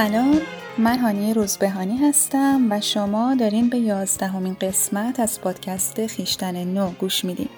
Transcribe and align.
سلام. 0.00 0.40
من 0.78 0.98
هانی 0.98 1.34
روزبهانی 1.34 1.96
هستم 1.96 2.66
و 2.70 2.80
شما 2.80 3.34
دارین 3.34 3.68
به 3.68 3.78
یازدهمین 3.78 4.56
قسمت 4.60 5.20
از 5.20 5.40
پادکست 5.40 6.06
خیشتن 6.06 6.64
نو 6.64 6.90
گوش 6.90 7.24
میدین. 7.24 7.48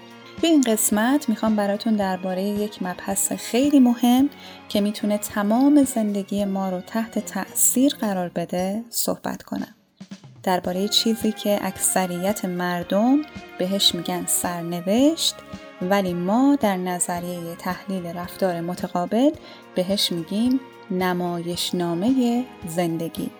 به 0.42 0.48
این 0.48 0.60
قسمت 0.60 1.28
می‌خوام 1.28 1.56
براتون 1.56 1.96
درباره 1.96 2.42
یک 2.42 2.82
مبحث 2.82 3.32
خیلی 3.32 3.80
مهم 3.80 4.30
که 4.68 4.80
می‌تونه 4.80 5.18
تمام 5.18 5.84
زندگی 5.84 6.44
ما 6.44 6.70
رو 6.70 6.80
تحت 6.80 7.18
تأثیر 7.18 7.94
قرار 8.00 8.28
بده 8.28 8.84
صحبت 8.90 9.42
کنم. 9.42 9.74
درباره 10.42 10.88
چیزی 10.88 11.32
که 11.32 11.58
اکثریت 11.62 12.44
مردم 12.44 13.18
بهش 13.58 13.94
میگن 13.94 14.26
سرنوشت 14.26 15.34
ولی 15.82 16.14
ما 16.14 16.58
در 16.60 16.76
نظریه 16.76 17.56
تحلیل 17.58 18.06
رفتار 18.06 18.60
متقابل 18.60 19.30
بهش 19.74 20.12
میگیم 20.12 20.60
نمایشنامه 20.90 22.44
زندگی. 22.66 23.30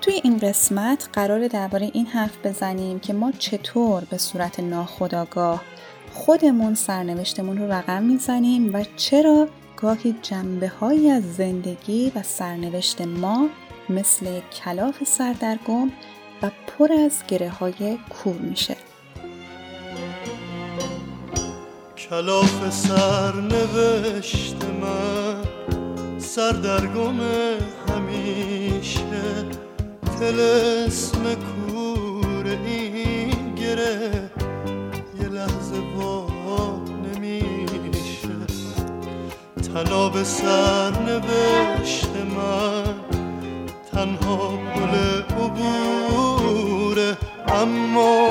توی 0.00 0.20
این 0.24 0.38
قسمت 0.38 1.08
قرار 1.12 1.48
درباره 1.48 1.90
این 1.94 2.06
حرف 2.06 2.46
بزنیم 2.46 3.00
که 3.00 3.12
ما 3.12 3.32
چطور 3.32 4.04
به 4.10 4.18
صورت 4.18 4.60
ناخودآگاه 4.60 5.62
خودمون 6.12 6.74
سرنوشتمون 6.74 7.58
رو 7.58 7.72
رقم 7.72 8.02
می‌زنیم 8.02 8.74
و 8.74 8.84
چرا 8.96 9.48
گاهی 9.76 10.14
جنبه 10.22 10.68
های 10.68 11.10
از 11.10 11.34
زندگی 11.34 12.12
و 12.14 12.22
سرنوشت 12.22 13.00
ما 13.00 13.48
مثل 13.88 14.40
کلاف 14.40 15.04
سردرگم 15.04 15.90
و 16.42 16.50
پر 16.66 16.92
از 16.92 17.22
گره 17.28 17.48
های 17.48 17.98
کور 18.10 18.36
میشه. 18.36 18.76
کلاف 22.10 22.70
سرنوشت 22.70 24.56
من. 24.82 25.36
سردرگم 26.18 27.20
همیشه. 27.88 29.44
تلسم 30.20 31.22
کور 31.34 32.46
این 32.66 33.54
گره. 33.54 34.30
یه 35.20 35.28
لحظه 35.28 35.80
وا 35.96 36.26
نمیشه. 37.04 38.36
تناب 39.74 40.22
سرنوشت 40.22 42.10
من. 42.36 42.94
تنها 43.92 44.58
گل 44.76 44.94
عبوره 45.36 47.16
اما 47.48 48.23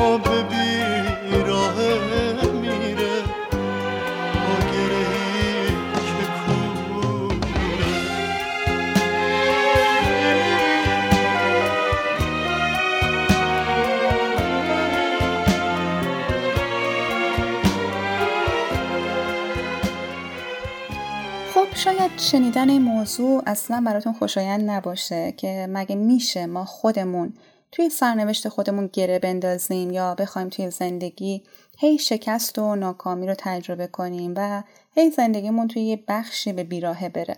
شنیدن 22.33 22.69
این 22.69 22.81
موضوع 22.81 23.43
اصلا 23.45 23.83
براتون 23.85 24.13
خوشایند 24.13 24.69
نباشه 24.69 25.31
که 25.31 25.67
مگه 25.69 25.95
میشه 25.95 26.45
ما 26.45 26.65
خودمون 26.65 27.33
توی 27.71 27.89
سرنوشت 27.89 28.49
خودمون 28.49 28.89
گره 28.93 29.19
بندازیم 29.19 29.91
یا 29.91 30.15
بخوایم 30.15 30.49
توی 30.49 30.71
زندگی 30.71 31.43
هی 31.77 31.97
شکست 31.97 32.59
و 32.59 32.75
ناکامی 32.75 33.27
رو 33.27 33.35
تجربه 33.37 33.87
کنیم 33.87 34.33
و 34.37 34.63
هی 34.95 35.09
زندگیمون 35.09 35.67
توی 35.67 35.81
یه 35.81 36.03
بخشی 36.07 36.53
به 36.53 36.63
بیراهه 36.63 37.09
بره. 37.09 37.37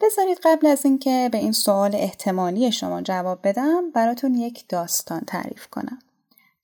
بذارید 0.00 0.38
قبل 0.44 0.66
از 0.66 0.84
اینکه 0.84 1.28
به 1.32 1.38
این 1.38 1.52
سوال 1.52 1.94
احتمالی 1.94 2.72
شما 2.72 3.02
جواب 3.02 3.48
بدم 3.48 3.90
براتون 3.90 4.34
یک 4.34 4.64
داستان 4.68 5.20
تعریف 5.20 5.66
کنم. 5.66 5.98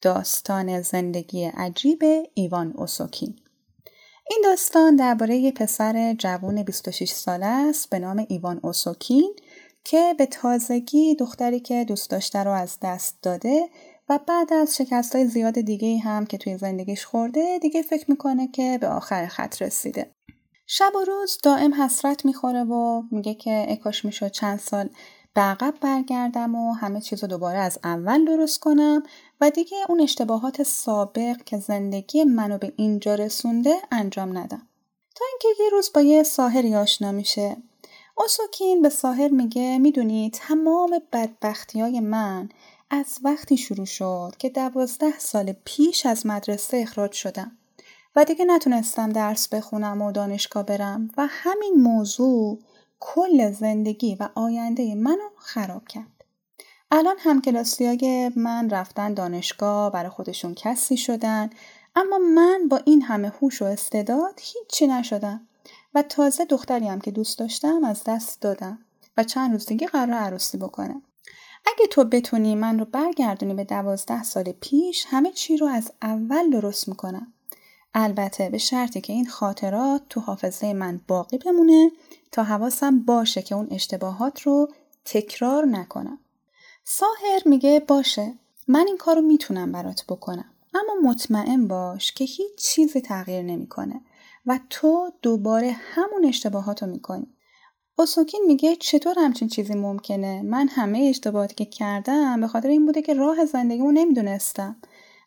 داستان 0.00 0.82
زندگی 0.82 1.44
عجیب 1.44 2.02
ایوان 2.34 2.72
اوسوکین. 2.76 3.36
این 4.30 4.40
داستان 4.44 4.96
درباره 4.96 5.36
یه 5.36 5.52
پسر 5.52 6.14
جوون 6.18 6.62
26 6.62 7.10
ساله 7.10 7.46
است 7.46 7.90
به 7.90 7.98
نام 7.98 8.26
ایوان 8.28 8.60
اوسوکین 8.62 9.36
که 9.84 10.14
به 10.18 10.26
تازگی 10.26 11.14
دختری 11.14 11.60
که 11.60 11.84
دوست 11.84 12.10
داشته 12.10 12.38
رو 12.38 12.50
از 12.50 12.78
دست 12.82 13.18
داده 13.22 13.68
و 14.08 14.18
بعد 14.26 14.52
از 14.52 14.76
شکست 14.76 15.16
های 15.16 15.26
زیاد 15.26 15.60
دیگه 15.60 15.98
هم 15.98 16.26
که 16.26 16.38
توی 16.38 16.58
زندگیش 16.58 17.04
خورده 17.04 17.58
دیگه 17.62 17.82
فکر 17.82 18.10
می‌کنه 18.10 18.48
که 18.48 18.78
به 18.80 18.88
آخر 18.88 19.26
خط 19.26 19.62
رسیده. 19.62 20.10
شب 20.66 20.92
و 20.94 21.04
روز 21.04 21.38
دائم 21.42 21.82
حسرت 21.82 22.24
می‌خوره 22.24 22.64
و 22.64 23.02
میگه 23.10 23.34
که 23.34 23.66
اکاش 23.68 24.04
می‌شد 24.04 24.30
چند 24.30 24.58
سال 24.58 24.88
به 25.34 25.40
عقب 25.40 25.74
برگردم 25.80 26.54
و 26.54 26.72
همه 26.72 27.00
چیز 27.00 27.22
رو 27.22 27.28
دوباره 27.28 27.58
از 27.58 27.78
اول 27.84 28.24
درست 28.24 28.60
کنم 28.60 29.02
و 29.44 29.50
دیگه 29.50 29.76
اون 29.88 30.00
اشتباهات 30.00 30.62
سابق 30.62 31.44
که 31.44 31.58
زندگی 31.58 32.24
منو 32.24 32.58
به 32.58 32.72
اینجا 32.76 33.14
رسونده 33.14 33.74
انجام 33.90 34.38
ندم. 34.38 34.68
تا 35.14 35.24
اینکه 35.32 35.62
یه 35.62 35.70
روز 35.70 35.90
با 35.94 36.00
یه 36.00 36.22
ساهری 36.22 36.74
آشنا 36.74 37.12
میشه. 37.12 37.56
اوسوکین 38.16 38.82
به 38.82 38.88
ساهر 38.88 39.28
میگه 39.28 39.78
می‌دونی 39.78 40.30
تمام 40.34 40.98
بدبختی 41.12 41.80
های 41.80 42.00
من 42.00 42.48
از 42.90 43.18
وقتی 43.22 43.56
شروع 43.56 43.86
شد 43.86 44.34
که 44.38 44.48
دوازده 44.48 45.18
سال 45.18 45.54
پیش 45.64 46.06
از 46.06 46.26
مدرسه 46.26 46.76
اخراج 46.76 47.12
شدم 47.12 47.58
و 48.16 48.24
دیگه 48.24 48.44
نتونستم 48.44 49.12
درس 49.12 49.48
بخونم 49.48 50.02
و 50.02 50.12
دانشگاه 50.12 50.62
برم 50.62 51.08
و 51.16 51.26
همین 51.30 51.74
موضوع 51.74 52.58
کل 53.00 53.52
زندگی 53.52 54.16
و 54.20 54.28
آینده 54.34 54.94
منو 54.94 55.28
خراب 55.38 55.88
کرد. 55.88 56.13
الان 56.90 57.16
هم 57.18 57.42
های 57.80 58.30
من 58.36 58.70
رفتن 58.70 59.14
دانشگاه 59.14 59.92
برای 59.92 60.10
خودشون 60.10 60.54
کسی 60.54 60.96
شدن 60.96 61.50
اما 61.96 62.18
من 62.18 62.68
با 62.70 62.76
این 62.76 63.02
همه 63.02 63.28
هوش 63.28 63.62
و 63.62 63.64
استعداد 63.64 64.40
هیچی 64.42 64.86
نشدم 64.86 65.48
و 65.94 66.02
تازه 66.02 66.44
دختری 66.44 66.88
هم 66.88 67.00
که 67.00 67.10
دوست 67.10 67.38
داشتم 67.38 67.84
از 67.84 68.04
دست 68.06 68.40
دادم 68.40 68.78
و 69.16 69.24
چند 69.24 69.52
روز 69.52 69.66
دیگه 69.66 69.86
قرار 69.86 70.16
عروسی 70.16 70.58
بکنم. 70.58 71.02
اگه 71.66 71.86
تو 71.86 72.04
بتونی 72.04 72.54
من 72.54 72.78
رو 72.78 72.84
برگردونی 72.84 73.54
به 73.54 73.64
دوازده 73.64 74.22
سال 74.22 74.52
پیش 74.52 75.06
همه 75.08 75.32
چی 75.32 75.56
رو 75.56 75.66
از 75.66 75.92
اول 76.02 76.50
درست 76.50 76.88
می‌کنم. 76.88 77.32
البته 77.94 78.48
به 78.50 78.58
شرطی 78.58 79.00
که 79.00 79.12
این 79.12 79.26
خاطرات 79.26 80.02
تو 80.08 80.20
حافظه 80.20 80.72
من 80.72 81.00
باقی 81.08 81.38
بمونه 81.38 81.90
تا 82.32 82.42
حواسم 82.42 83.00
باشه 83.00 83.42
که 83.42 83.54
اون 83.54 83.68
اشتباهات 83.70 84.40
رو 84.40 84.68
تکرار 85.04 85.64
نکنم. 85.64 86.18
ساهر 86.86 87.42
میگه 87.46 87.80
باشه 87.88 88.34
من 88.68 88.84
این 88.86 88.96
کارو 88.96 89.22
می‌تونم 89.22 89.72
برات 89.72 90.04
بکنم. 90.08 90.50
اما 90.74 91.10
مطمئن 91.10 91.68
باش 91.68 92.12
که 92.12 92.24
هیچ 92.24 92.54
چیزی 92.58 93.00
تغییر 93.00 93.42
نمی‌کنه 93.42 94.00
و 94.46 94.60
تو 94.70 95.12
دوباره 95.22 95.76
همون 95.78 96.24
اشتباهات 96.24 96.82
رو 96.82 96.88
می‌کنی. 96.88 97.26
اوسوکین 97.98 98.40
میگه 98.46 98.76
چطور 98.76 99.14
همچین 99.18 99.48
چیزی 99.48 99.74
ممکنه؟ 99.74 100.42
من 100.42 100.68
همه 100.68 100.98
اشتباهاتی 100.98 101.54
که 101.54 101.64
کردم 101.64 102.40
به 102.40 102.48
خاطر 102.48 102.68
این 102.68 102.86
بوده 102.86 103.02
که 103.02 103.14
راه 103.14 103.44
زندگیمو 103.44 103.92
نمی‌دونستم. 103.92 104.76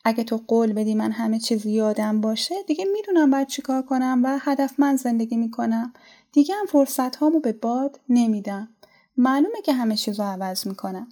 اگه 0.06 0.24
تو 0.24 0.42
قول 0.48 0.74
بدی 0.74 0.96
من 0.96 1.12
همه 1.12 1.40
چیز 1.40 1.66
یادم 1.66 2.22
باشه 2.22 2.56
دیگه 2.68 2.86
می‌دونم 2.86 3.32
باید 3.32 3.48
چیکار 3.48 3.82
کنم 3.82 4.22
و 4.24 4.40
هدفمند 4.42 4.98
زندگی 4.98 5.38
می‌کنم. 5.38 5.94
دیگه 6.32 6.56
هم 6.56 6.66
فرصت 6.66 7.16
هامو 7.16 7.40
به 7.40 7.54
باد 7.54 8.00
نمیدم. 8.10 8.70
معلومه 9.18 9.62
که 9.64 9.74
همه 9.74 9.96
چیز 9.96 10.20
رو 10.20 10.26
عوض 10.26 10.68
می‌کنم. 10.68 11.10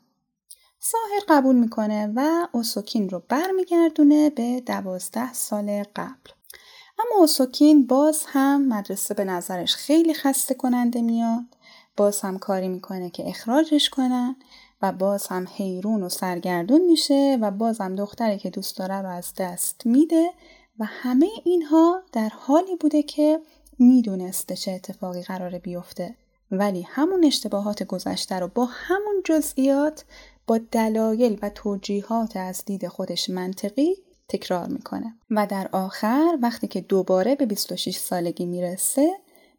ساهر 0.87 1.39
قبول 1.39 1.55
می‌کنه 1.55 2.11
و 2.15 2.47
اوسوکین 2.51 3.09
رو 3.09 3.21
برمیگردونه 3.29 4.29
به 4.29 4.61
دوازده 4.65 5.33
سال 5.33 5.83
قبل. 5.95 6.31
اما 6.99 7.19
اوسوکین 7.19 7.87
باز 7.87 8.23
هم 8.27 8.67
مدرسه 8.67 9.13
به 9.13 9.23
نظرش 9.23 9.75
خیلی 9.75 10.13
خسته 10.13 10.53
کننده 10.53 11.01
میاد 11.01 11.43
باز 11.97 12.21
هم 12.21 12.39
کاری 12.39 12.67
می‌کنه 12.67 13.09
که 13.09 13.29
اخراجش 13.29 13.89
کنن 13.89 14.35
و 14.81 14.91
باز 14.91 15.27
هم 15.27 15.47
حیرون 15.55 16.03
و 16.03 16.09
سرگردون 16.09 16.81
میشه 16.81 17.37
و 17.41 17.51
باز 17.51 17.81
هم 17.81 17.95
دختری 17.95 18.37
که 18.37 18.49
دوست 18.49 18.77
داره 18.77 19.01
رو 19.01 19.09
از 19.09 19.33
دست 19.37 19.81
میده 19.85 20.29
و 20.79 20.85
همه 20.85 21.29
اینها 21.43 22.01
در 22.11 22.29
حالی 22.29 22.75
بوده 22.75 23.03
که 23.03 23.39
می‌دونسته 23.79 24.55
چه 24.55 24.71
اتفاقی 24.71 25.21
قراره 25.21 25.59
بیفته. 25.59 26.15
ولی 26.51 26.81
همون 26.81 27.25
اشتباهات 27.25 27.83
گذشته 27.83 28.39
رو 28.39 28.47
با 28.47 28.65
همون 28.65 29.21
جزئیات 29.25 30.05
با 30.47 30.57
دلایل 30.71 31.39
و 31.41 31.49
توجیهات 31.49 32.37
از 32.37 32.63
دید 32.65 32.87
خودش 32.87 33.29
منطقی 33.29 33.95
تکرار 34.27 34.67
می‌کنه 34.67 35.15
و 35.31 35.47
در 35.47 35.69
آخر 35.71 36.37
وقتی 36.41 36.67
که 36.67 36.81
دوباره 36.81 37.35
به 37.35 37.45
26 37.45 37.97
سالگی 37.97 38.45
می‌رسه 38.45 39.11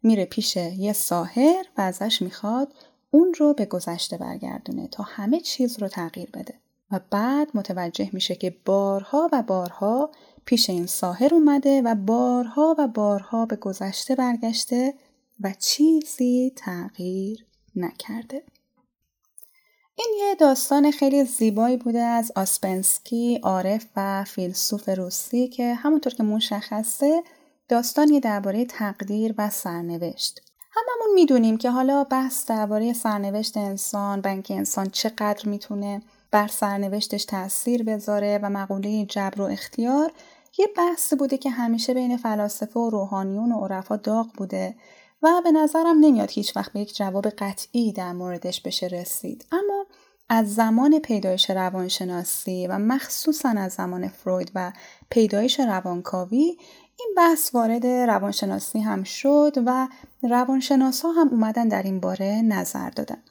میره 0.03 0.25
پیش 0.25 0.55
یه 0.55 0.93
ساهر 0.93 1.65
و 1.77 1.81
ازش 1.81 2.21
می‌خواد 2.21 2.73
اون 3.11 3.33
رو 3.33 3.53
به 3.53 3.65
گذشته 3.65 4.17
برگردونه 4.17 4.87
تا 4.87 5.03
همه 5.03 5.39
چیز 5.39 5.79
رو 5.79 5.87
تغییر 5.87 6.29
بده 6.33 6.53
و 6.91 6.99
بعد 7.11 7.47
متوجه 7.53 8.09
میشه 8.13 8.35
که 8.35 8.55
بارها 8.65 9.29
و 9.33 9.43
بارها 9.43 10.11
پیش 10.45 10.69
این 10.69 10.85
ساهر 10.85 11.33
اومده 11.33 11.81
و 11.81 11.95
بارها 11.95 12.75
و 12.79 12.87
بارها 12.87 13.45
به 13.45 13.55
گذشته 13.55 14.15
برگشته 14.15 14.93
و 15.41 15.53
چیزی 15.59 16.53
تغییر 16.55 17.45
نکرده. 17.75 18.43
این 19.99 20.15
یه 20.19 20.35
داستان 20.35 20.91
خیلی 20.91 21.23
زیبایی 21.23 21.77
بوده 21.77 21.99
از 21.99 22.31
آسپنسکی، 22.35 23.39
عارف 23.43 23.85
و 23.95 24.23
فیلسوف 24.23 24.89
روسی 24.89 25.47
که 25.47 25.73
همونطور 25.73 26.13
که 26.13 26.23
مشخصه 26.23 27.23
داستانی 27.69 28.19
درباره 28.19 28.65
تقدیر 28.65 29.35
و 29.37 29.49
سرنوشت. 29.49 30.41
هممون 30.71 31.15
می‌دونیم 31.15 31.57
که 31.57 31.69
حالا 31.69 32.03
بحث 32.03 32.45
درباره 32.45 32.93
سرنوشت 32.93 33.57
انسان 33.57 34.19
و 34.19 34.27
اینکه 34.27 34.55
انسان 34.55 34.89
چقدر 34.89 35.49
می‌تونه 35.49 36.01
بر 36.31 36.47
سرنوشتش 36.47 37.25
تاثیر 37.25 37.83
بذاره 37.83 38.39
و 38.43 38.49
مقوله 38.49 39.05
جبر 39.05 39.41
و 39.41 39.43
اختیار 39.43 40.11
یه 40.57 40.67
بحث 40.77 41.13
بوده 41.13 41.37
که 41.37 41.49
همیشه 41.49 41.93
بین 41.93 42.17
فلاسفه 42.17 42.79
و 42.79 42.89
روحانیون 42.89 43.51
و 43.51 43.65
عرفا 43.65 43.95
داغ 43.95 44.27
بوده 44.37 44.75
و 45.21 45.41
به 45.43 45.51
نظرم 45.51 45.99
نمیاد 45.99 46.31
هیچ 46.31 46.57
وقت 46.57 46.73
به 46.73 46.79
یک 46.79 46.95
جواب 46.95 47.29
قطعی 47.29 47.91
در 47.91 48.13
موردش 48.13 48.61
بشه 48.61 48.87
رسید 48.87 49.45
اما 49.51 49.76
از 50.29 50.55
زمان 50.55 50.99
پیدایش 50.99 51.49
روانشناسی 51.49 52.67
و 52.67 52.77
مخصوصا 52.77 53.49
از 53.49 53.73
زمان 53.73 54.07
فروید 54.07 54.51
و 54.55 54.71
پیدایش 55.09 55.59
روانکاوی 55.59 56.57
این 56.99 57.13
بحث 57.17 57.55
وارد 57.55 57.85
روانشناسی 57.85 58.79
هم 58.79 59.03
شد 59.03 59.53
و 59.65 59.87
روانشناس 60.21 61.01
ها 61.01 61.11
هم 61.11 61.29
اومدن 61.29 61.67
در 61.67 61.83
این 61.83 61.99
باره 61.99 62.41
نظر 62.41 62.89
دادن. 62.89 63.23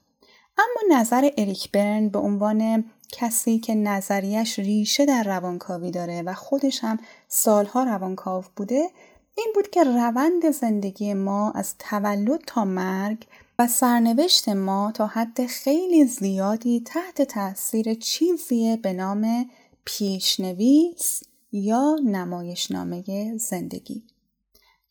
اما 0.59 1.01
نظر 1.01 1.31
اریک 1.39 1.73
برن 1.73 2.09
به 2.09 2.19
عنوان 2.19 2.85
کسی 3.13 3.59
که 3.59 3.75
نظریش 3.75 4.59
ریشه 4.59 5.07
در 5.07 5.23
روانکاوی 5.23 5.91
داره 5.91 6.23
و 6.23 6.35
خودش 6.35 6.85
هم 6.85 6.99
سالها 7.29 7.85
روانکاو 7.85 8.45
بوده 8.57 8.91
این 9.35 9.53
بود 9.55 9.71
که 9.71 9.85
روند 9.85 10.51
زندگی 10.51 11.15
ما 11.15 11.51
از 11.51 11.75
تولد 11.79 12.41
تا 12.47 12.65
مرگ 12.65 13.27
و 13.59 13.67
سرنوشت 13.67 14.49
ما 14.49 14.93
تا 14.93 15.07
حد 15.07 15.47
خیلی 15.47 16.05
زیادی 16.05 16.81
تحت 16.81 17.23
تاثیر 17.23 17.95
چیزی 17.95 18.77
به 18.77 18.93
نام 18.93 19.51
پیشنویس 19.85 21.23
یا 21.53 21.97
نمایشنامه 22.05 23.37
زندگی 23.39 24.03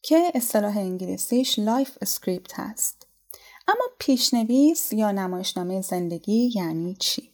که 0.01 0.31
اصطلاح 0.35 0.77
انگلیسیش 0.77 1.59
life 1.59 1.97
script 2.01 2.59
هست. 2.59 3.07
اما 3.67 3.85
پیشنویس 3.99 4.93
یا 4.93 5.11
نمایشنامه 5.11 5.81
زندگی 5.81 6.51
یعنی 6.55 6.95
چی؟ 6.99 7.29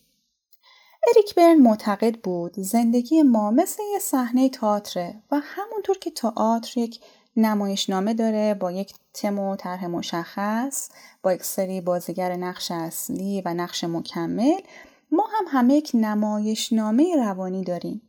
اریک 1.09 1.35
برن 1.35 1.57
معتقد 1.57 2.15
بود 2.15 2.59
زندگی 2.59 3.21
ما 3.21 3.51
مثل 3.51 3.83
یه 3.93 3.99
صحنه 3.99 4.49
تئاتره 4.49 5.23
و 5.31 5.41
همونطور 5.43 5.97
که 5.97 6.11
تئاتر 6.11 6.79
یک 6.79 6.99
نمایشنامه 7.37 8.13
داره 8.13 8.53
با 8.53 8.71
یک 8.71 8.93
تم 9.13 9.39
و 9.39 9.55
طرح 9.55 9.87
مشخص 9.87 10.89
با 11.23 11.33
یک 11.33 11.43
سری 11.43 11.81
بازیگر 11.81 12.35
نقش 12.35 12.71
اصلی 12.71 13.41
و 13.45 13.53
نقش 13.53 13.83
مکمل. 13.83 14.59
ما 15.11 15.23
هم 15.37 15.45
همه 15.47 15.73
یک 15.73 15.91
نمایشنامه 15.93 17.15
روانی 17.15 17.63
داریم 17.63 18.01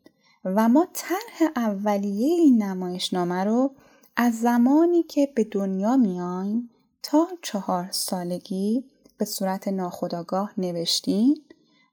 و 0.44 0.68
ما 0.68 0.86
طرح 0.92 1.48
اولیه 1.56 2.40
این 2.40 2.62
نمایشنامه 2.62 3.44
رو 3.44 3.70
از 4.16 4.40
زمانی 4.40 5.02
که 5.02 5.32
به 5.34 5.44
دنیا 5.44 5.96
میایم 5.96 6.70
تا 7.02 7.28
چهار 7.42 7.88
سالگی 7.90 8.84
به 9.18 9.24
صورت 9.24 9.68
ناخودآگاه 9.68 10.52
نوشتیم 10.58 11.34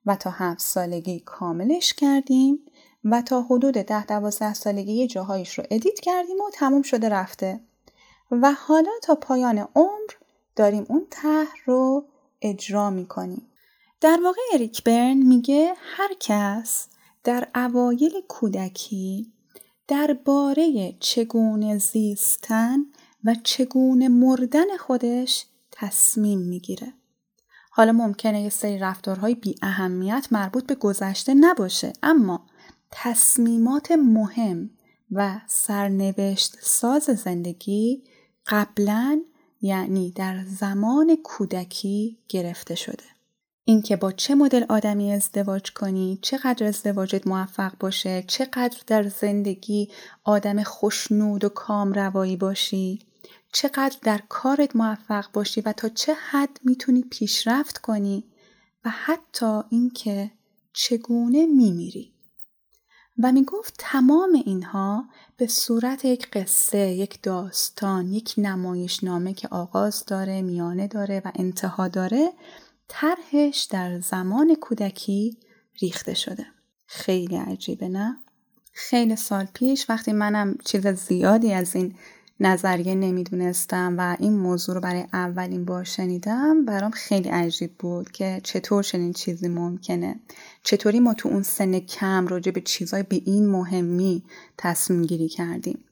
و 0.06 0.16
تا 0.16 0.30
هفت 0.30 0.62
سالگی 0.62 1.20
کاملش 1.20 1.94
کردیم. 1.94 2.60
و 3.04 3.22
تا 3.22 3.42
حدود 3.42 3.74
ده 3.74 4.06
دوازده 4.06 4.54
سالگی 4.54 5.08
جاهایش 5.08 5.60
رو 5.60 5.64
ادیت 5.72 6.00
کردیم 6.00 6.42
و 6.42 6.50
تموم 6.54 6.82
شده 6.82 7.10
رفته 7.10 7.60
و 8.32 8.52
حالا 8.52 8.92
تا 9.04 9.16
پایان 9.16 9.68
عمر 9.76 10.12
داریم 10.56 10.86
اون 10.90 11.08
طرح 11.10 11.48
رو 11.66 12.06
اجرا 12.42 12.90
می‌کنیم 12.90 13.48
در 14.02 14.20
واقع 14.24 14.42
اریک 14.54 14.84
برن 14.84 15.18
میگه 15.18 15.74
هر 15.78 16.10
کس 16.20 16.88
در 17.24 17.48
اوایل 17.56 18.22
کودکی 18.28 19.34
درباره 19.88 20.96
چگونه 21.00 21.78
زیستن 21.78 22.78
و 23.24 23.36
چگونه 23.44 24.08
مردن 24.08 24.78
خودش 24.80 25.46
تصمیم 25.72 26.40
می‌گیره. 26.40 26.94
حالا 27.72 27.92
ممکنه 27.92 28.42
یه 28.42 28.50
سری 28.50 28.78
رفتارهای 28.78 29.36
بی 29.36 29.56
اهمیت 29.62 30.28
مربوط 30.32 30.66
به 30.66 30.76
گذشته 30.76 31.34
نباشه 31.34 31.94
اما 32.04 32.46
تصمیمات 32.92 33.92
مهم 33.92 34.70
و 35.12 35.42
سرنوشت 35.48 36.58
ساز 36.62 37.04
زندگی 37.04 38.04
قبلا 38.48 39.22
یعنی 39.62 40.12
در 40.12 40.46
زمان 40.46 41.18
کودکی 41.24 42.18
گرفته 42.30 42.76
شده. 42.76 43.04
اینکه 43.66 43.96
با 43.96 44.12
چه 44.12 44.36
مدل 44.36 44.66
آدمی 44.70 45.12
ازدواج 45.12 45.72
کنی، 45.72 46.20
چقدر 46.22 46.66
ازدواجت 46.66 47.28
موفق 47.28 47.74
باشه، 47.80 48.24
چقدر 48.28 48.78
در 48.88 49.08
زندگی 49.08 49.90
آدم 50.24 50.64
خوشنود 50.64 51.44
و 51.44 51.50
کام 51.50 51.94
روایی 51.94 52.38
باشی، 52.38 53.00
چقدر 53.54 53.98
در 54.02 54.22
کارت 54.30 54.76
موفق 54.76 55.26
باشی 55.34 55.62
و 55.62 55.74
تا 55.74 55.90
چه 55.90 56.14
حد 56.14 56.60
می‌تونی 56.64 57.02
پیشرفت 57.02 57.78
کنی 57.78 58.24
و 58.86 58.90
حتی 58.90 59.62
اینکه 59.70 60.32
چگونه 60.74 61.46
میمیری. 61.46 62.14
و 63.20 63.32
می 63.32 63.44
گفت 63.44 63.76
تمام 63.78 64.34
اینها 64.46 65.06
به 65.38 65.48
صورت 65.48 66.06
یک 66.06 66.30
قصه، 66.30 66.78
یک 66.78 67.22
داستان، 67.22 68.12
یک 68.12 68.34
نمایشنامه 68.38 69.34
که 69.34 69.48
آغاز 69.48 70.06
داره، 70.06 70.42
میانه 70.42 70.88
داره 70.88 71.22
و 71.26 71.32
انتها 71.36 71.88
داره 71.88 72.30
طرحش 72.88 73.68
در 73.72 74.00
زمان 74.00 74.56
کودکی 74.56 75.38
ریخته 75.82 76.14
شده. 76.14 76.46
خیلی 76.86 77.36
عجیبه 77.36 77.88
نه؟ 77.88 78.18
خیلی 78.74 79.16
سال 79.16 79.48
پیش 79.54 79.90
وقتی 79.90 80.14
منم 80.14 80.56
چیز 80.66 80.88
زیادی 80.88 81.54
از 81.54 81.76
این 81.76 81.96
نظریه 82.40 82.96
نمی‌دونستم 82.96 83.96
و 83.98 84.16
این 84.20 84.34
موضوع 84.34 84.76
رو 84.76 84.82
برای 84.82 85.06
اولین 85.14 85.66
بار 85.66 85.84
شنیدم. 85.84 86.66
برام 86.66 86.92
خیلی 86.92 87.30
عجیب 87.30 87.72
بود 87.80 88.12
که 88.12 88.42
چطور 88.44 88.84
چنین 88.84 89.14
چیزی 89.14 89.48
ممکنه. 89.48 90.20
چطوری 90.64 91.00
ما 91.00 91.14
تو 91.14 91.30
اون 91.30 91.44
سن 91.44 91.80
کم 91.80 92.28
راجع 92.28 92.52
به 92.52 92.62
چیزای 92.62 93.04
به 93.04 93.22
این 93.26 93.48
مهمی 93.48 94.24
تصمیم 94.58 95.02
گیری 95.02 95.30
کردیم. 95.30 95.84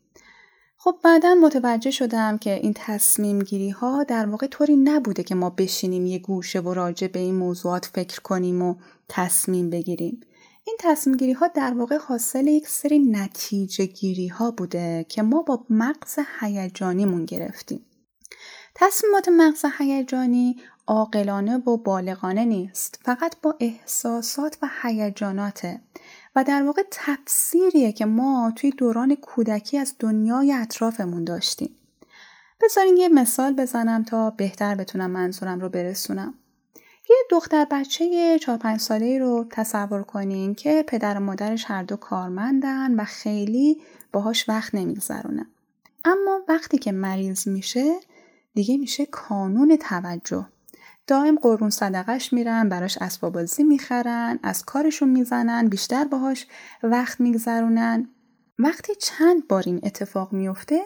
خب 0.77 0.95
بعدا 1.03 1.35
متوجه 1.35 1.91
شدم 1.91 2.37
که 2.37 2.53
این 2.53 2.73
تصمیم 2.75 3.39
گیری 3.39 3.69
ها 3.69 4.03
در 4.03 4.25
واقع 4.25 4.47
طوری 4.47 4.75
نبوده 4.75 5.23
که 5.23 5.35
ما 5.35 5.49
بشینیم 5.49 6.05
یه 6.05 6.19
گوشه 6.19 6.59
و 6.59 6.73
راجع 6.73 7.07
به 7.07 7.19
این 7.19 7.35
موضوعات 7.35 7.85
فکر 7.85 8.21
کنیم 8.21 8.61
و 8.61 8.75
تصمیم 9.09 9.69
بگیریم. 9.69 10.21
این 10.67 10.77
تصمیم 10.79 11.17
گیری 11.17 11.33
ها 11.33 11.47
در 11.47 11.73
واقع 11.73 11.97
حاصل 11.97 12.47
یک 12.47 12.67
سری 12.67 12.99
نتیجه 12.99 13.85
گیری 13.85 14.27
ها 14.27 14.51
بوده 14.51 15.05
که 15.09 15.21
ما 15.21 15.41
با 15.41 15.65
مغز 15.69 16.19
هیجانیمون 16.39 17.25
گرفتیم. 17.25 17.85
تصمیمات 18.75 19.29
مغز 19.29 19.65
هیجانی 19.79 20.55
عاقلانه 20.87 21.57
و 21.57 21.77
بالغانه 21.77 22.45
نیست 22.45 22.99
فقط 23.03 23.35
با 23.41 23.55
احساسات 23.59 24.57
و 24.61 24.69
هیجاناته 24.81 25.81
و 26.35 26.43
در 26.43 26.63
واقع 26.63 26.83
تفسیریه 26.91 27.91
که 27.91 28.05
ما 28.05 28.53
توی 28.55 28.71
دوران 28.71 29.15
کودکی 29.15 29.77
از 29.77 29.95
دنیای 29.99 30.53
اطرافمون 30.53 31.23
داشتیم. 31.23 31.75
بذارین 32.61 32.97
یه 32.97 33.09
مثال 33.09 33.53
بزنم 33.53 34.03
تا 34.03 34.29
بهتر 34.29 34.75
بتونم 34.75 35.11
منظورم 35.11 35.59
رو 35.59 35.69
برسونم. 35.69 36.33
یه 37.09 37.15
دختر 37.31 37.65
بچه 37.71 38.39
4 38.39 38.57
5 38.57 38.79
ساله 38.79 39.19
رو 39.19 39.45
تصور 39.49 40.03
کنین 40.03 40.55
که 40.55 40.83
پدر 40.87 41.17
و 41.17 41.19
مادرش 41.19 41.65
هر 41.67 41.83
دو 41.83 41.95
کارمندن 41.95 42.99
و 42.99 43.03
خیلی 43.05 43.81
باهاش 44.11 44.49
وقت 44.49 44.75
نمیگذرونن. 44.75 45.47
اما 46.05 46.39
وقتی 46.47 46.77
که 46.77 46.91
مریض 46.91 47.47
میشه 47.47 47.93
دیگه 48.53 48.77
میشه 48.77 49.05
کانون 49.05 49.75
توجه. 49.75 50.45
دائم 51.07 51.35
قربون 51.35 51.69
صدقش 51.69 52.33
میرن 52.33 52.69
براش 52.69 52.97
اسباب 52.97 53.33
بازی 53.33 53.63
می‌خرن 53.63 54.39
از 54.43 54.65
کارشون 54.65 55.09
می‌زنن 55.09 55.67
بیشتر 55.67 56.03
باهاش 56.05 56.47
وقت 56.83 57.21
میگذرونن 57.21 58.09
وقتی 58.59 58.95
چند 58.95 59.47
بار 59.47 59.63
این 59.65 59.79
اتفاق 59.83 60.33
میفته 60.33 60.81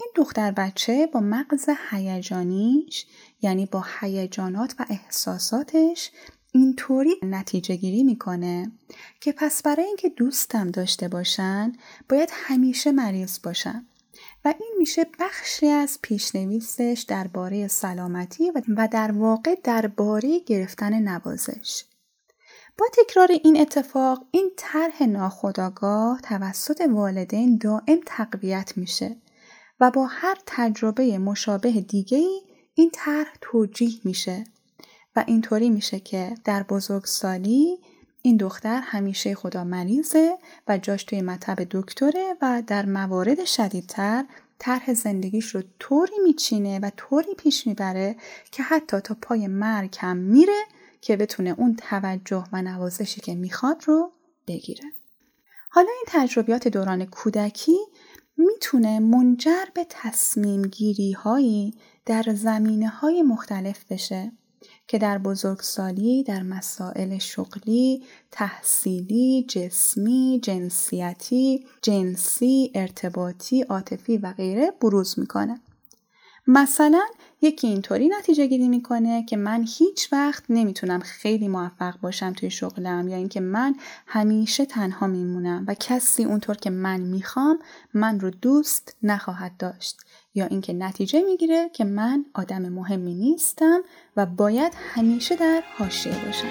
این 0.00 0.08
دختر 0.14 0.50
بچه 0.50 1.06
با 1.06 1.20
مغز 1.20 1.68
هیجانیش 1.90 3.06
یعنی 3.42 3.66
با 3.66 3.84
هیجانات 4.00 4.74
و 4.78 4.86
احساساتش 4.90 6.10
اینطوری 6.52 7.14
نتیجه 7.22 7.76
گیری 7.76 8.02
می‌کنه 8.02 8.72
که 9.20 9.32
پس 9.32 9.62
برای 9.62 9.86
اینکه 9.86 10.08
دوستم 10.08 10.70
داشته 10.70 11.08
باشن 11.08 11.72
باید 12.08 12.28
همیشه 12.32 12.92
مریض 12.92 13.38
باشن 13.44 13.86
و 14.44 14.54
این 14.60 14.74
میشه 14.78 15.06
بخشی 15.20 15.66
از 15.66 15.98
پیشنویسش 16.02 17.04
درباره 17.08 17.68
سلامتی 17.68 18.52
و 18.76 18.88
در 18.92 19.12
واقع 19.12 19.54
درباره 19.64 20.38
گرفتن 20.38 21.08
نوازش. 21.08 21.84
با 22.78 22.86
تکرار 22.92 23.28
این 23.44 23.60
اتفاق 23.60 24.26
این 24.30 24.50
طرح 24.56 25.02
ناخودآگاه 25.02 26.20
توسط 26.20 26.80
والدین 26.90 27.58
دائم 27.58 28.00
تقویت 28.06 28.72
میشه 28.76 29.16
و 29.80 29.90
با 29.90 30.06
هر 30.06 30.36
تجربه 30.46 31.18
مشابه 31.18 31.70
دیگه 31.70 32.26
این 32.74 32.90
طرح 32.94 33.34
توجیه 33.40 34.00
میشه 34.04 34.44
و 35.16 35.24
اینطوری 35.26 35.70
میشه 35.70 36.00
که 36.00 36.34
در 36.44 36.62
بزرگسالی 36.62 37.78
این 38.22 38.36
دختر 38.36 38.80
همیشه 38.84 39.34
خدا 39.34 39.64
مریضه 39.64 40.38
و 40.68 40.78
جاش 40.78 41.04
توی 41.04 41.22
مطب 41.22 41.66
دکتره 41.70 42.34
و 42.42 42.62
در 42.66 42.86
موارد 42.86 43.44
شدیدتر 43.44 44.24
طرح 44.58 44.94
زندگیش 44.94 45.54
رو 45.54 45.62
طوری 45.78 46.18
میچینه 46.24 46.78
و 46.78 46.90
طوری 46.96 47.34
پیش 47.34 47.66
می‌بره 47.66 48.16
که 48.50 48.62
حتی 48.62 49.00
تا 49.00 49.16
پای 49.22 49.46
مرگ 49.46 49.96
هم 50.00 50.16
میره 50.16 50.62
که 51.00 51.16
بتونه 51.16 51.54
اون 51.58 51.76
توجه 51.76 52.44
و 52.52 52.62
نوازشی 52.62 53.20
که 53.20 53.34
می‌خواد 53.34 53.84
رو 53.86 54.12
بگیره. 54.46 54.84
حالا 55.70 55.88
این 55.88 56.04
تجربیات 56.06 56.68
دوران 56.68 57.04
کودکی 57.04 57.78
می‌تونه 58.36 59.00
منجر 59.00 59.64
به 59.74 59.86
تصمیم 59.90 60.62
گیری 60.62 61.12
هایی 61.12 61.74
در 62.06 62.24
زمینه 62.34 62.88
های 62.88 63.22
مختلف 63.22 63.84
بشه 63.92 64.32
که 64.88 64.98
در 64.98 65.18
بزرگسالی 65.18 66.22
در 66.22 66.42
مسائل 66.42 67.18
شغلی، 67.18 68.02
تحصیلی، 68.30 69.46
جسمی، 69.48 70.40
جنسیتی، 70.42 71.66
جنسی، 71.82 72.70
ارتباطی، 72.74 73.62
عاطفی 73.62 74.18
و 74.18 74.32
غیره 74.32 74.72
بروز 74.80 75.18
می‌کنه. 75.18 75.60
مثلا 76.46 77.06
یکی 77.42 77.66
اینطوری 77.66 78.08
نتیجه 78.08 78.46
گیری 78.46 78.68
می‌کنه 78.68 79.24
که 79.24 79.36
من 79.36 79.64
هیچ 79.78 80.12
وقت 80.12 80.44
نمی‌تونم 80.48 81.00
خیلی 81.00 81.48
موفق 81.48 82.00
باشم 82.00 82.32
توی 82.32 82.50
شغلم 82.50 83.08
یا 83.08 83.16
اینکه 83.16 83.40
من 83.40 83.74
همیشه 84.06 84.64
تنها 84.64 85.06
میمونم 85.06 85.64
و 85.68 85.74
کسی 85.74 86.24
اونطور 86.24 86.56
که 86.56 86.70
من 86.70 87.00
می‌خوام 87.00 87.58
من 87.94 88.20
رو 88.20 88.30
دوست 88.30 88.96
نخواهد 89.02 89.56
داشت. 89.58 89.96
یا 90.34 90.46
اینکه 90.46 90.72
نتیجه 90.72 91.22
می‌گیره 91.22 91.70
که 91.72 91.84
من 91.84 92.24
آدم 92.34 92.68
مهمی 92.68 93.14
نیستم 93.14 93.80
و 94.16 94.26
باید 94.26 94.72
همیشه 94.94 95.36
در 95.36 95.62
حاشیه 95.78 96.14
باشم. 96.26 96.48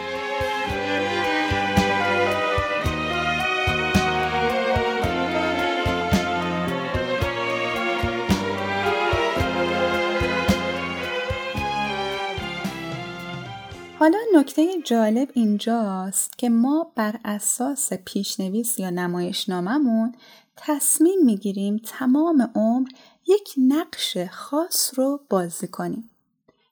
حالا 14.06 14.20
نکته 14.36 14.82
جالب 14.84 15.30
اینجاست 15.34 16.38
که 16.38 16.50
ما 16.50 16.92
بر 16.96 17.20
اساس 17.26 17.94
پیشنویس 17.94 18.80
یا 18.80 18.90
نمایشناممون 18.90 20.16
تصمیم 20.56 21.20
می‌گیریم 21.26 21.82
تمام 21.86 22.52
عمر 22.56 22.88
یک 23.28 23.54
نقش 23.58 24.18
خاص 24.32 24.92
رو 24.96 25.20
بازی 25.30 25.68
کنیم. 25.68 26.10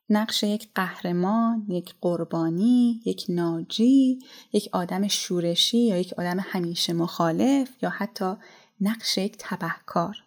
نقش 0.10 0.44
یک 0.44 0.70
قهرمان، 0.76 1.66
یک 1.70 1.96
قربانی، 2.02 3.02
یک 3.06 3.26
ناجی، 3.30 4.20
یک 4.54 4.70
آدم 4.72 5.08
شورشی 5.08 5.78
یا 5.78 5.98
یک 5.98 6.14
آدم 6.18 6.38
همیشه 6.40 6.94
مخالف 6.94 7.70
یا 7.84 7.90
حتی 7.90 8.34
نقش 8.82 9.18
یک 9.18 9.36
تبهکار. 9.40 10.24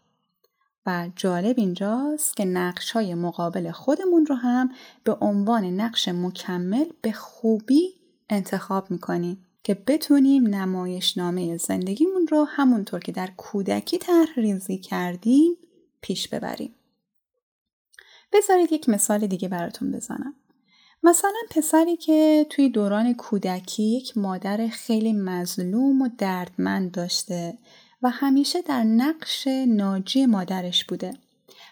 و 0.87 1.11
جالب 1.17 1.55
اینجاست 1.59 2.37
که 2.37 2.45
نقش 2.45 2.91
های 2.91 3.15
مقابل 3.15 3.71
خودمون 3.71 4.27
رو 4.27 4.35
هم 4.35 4.71
به 5.05 5.17
عنوان 5.21 5.65
نقش 5.65 6.09
مکمل 6.09 6.85
به 7.03 7.13
خوبی 7.13 7.95
انتخاب 8.29 8.91
می‌کنیم 8.91 9.47
که 9.63 9.75
بتونیم 9.75 10.47
نمایشنامه 10.47 11.57
زندگیمون 11.57 12.27
رو 12.27 12.45
همونطور 12.45 13.01
که 13.01 13.13
در 13.13 13.31
کودکی 13.37 13.99
تحریزی 13.99 14.79
کردیم 14.79 15.57
پیش 16.01 16.29
ببریم. 16.29 16.75
بذارید 18.33 18.73
یک 18.73 18.89
مثال 18.89 19.27
دیگه 19.27 19.49
براتون 19.49 19.93
بزنم. 19.93 20.35
مثلا 21.03 21.41
پسری 21.51 21.97
که 21.97 22.47
توی 22.51 22.69
دوران 22.69 23.15
کودکی 23.15 23.83
یک 23.83 24.19
مادر 24.19 24.69
خیلی 24.69 25.13
مظلوم 25.13 26.03
و 26.03 26.09
دردمند 26.19 26.93
داشته 26.93 27.59
و 28.03 28.11
همیشه 28.11 28.63
در 28.63 28.83
نقش 28.83 29.47
ناجی 29.69 30.27
مادرش 30.27 30.85
بوده 30.85 31.15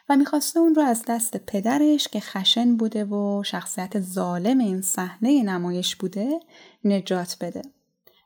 و 0.09 0.17
می‌خواسته 0.17 0.61
اون 0.61 0.75
رو 0.75 0.83
از 0.83 1.05
دست 1.09 1.37
پدرش 1.37 2.09
که 2.09 2.21
خشن 2.21 2.77
بوده 2.77 3.05
و 3.05 3.43
شخصیت 3.43 4.01
ظالم 4.01 4.59
این 4.59 4.83
صحنه 4.83 5.43
نمایش 5.43 5.97
بوده 5.97 6.41
نجات 6.85 7.37
بده. 7.41 7.63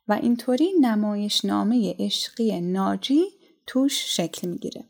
و 0.09 0.13
اینطوری 0.13 0.73
نمایش 0.81 1.45
نامه 1.45 1.97
عشقی 1.99 2.61
ناجی 2.61 3.25
توش 3.67 4.17
شکل 4.17 4.49
می‌گیره. 4.49 4.85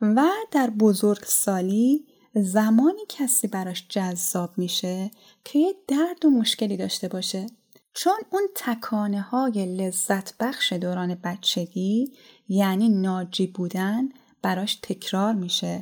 و 0.00 0.28
در 0.50 0.70
بزرگسالی 0.70 2.06
زمانی 2.34 3.00
کسی 3.08 3.48
براش 3.48 3.86
جذاب 3.88 4.58
میشه 4.58 5.10
که 5.44 5.58
یه 5.58 5.74
درد 5.88 6.24
و 6.24 6.30
مشکلی 6.30 6.76
داشته 6.76 7.08
باشه. 7.08 7.46
چون 7.94 8.18
اون 8.30 8.42
تکانه 8.54 9.20
های 9.20 9.76
لذت 9.76 10.38
بخش 10.38 10.72
دوران 10.72 11.14
بچگی 11.24 12.12
یعنی 12.48 12.88
ناجی 12.88 13.46
بودن 13.46 14.08
براش 14.42 14.74
تکرار 14.74 15.34
میشه 15.34 15.80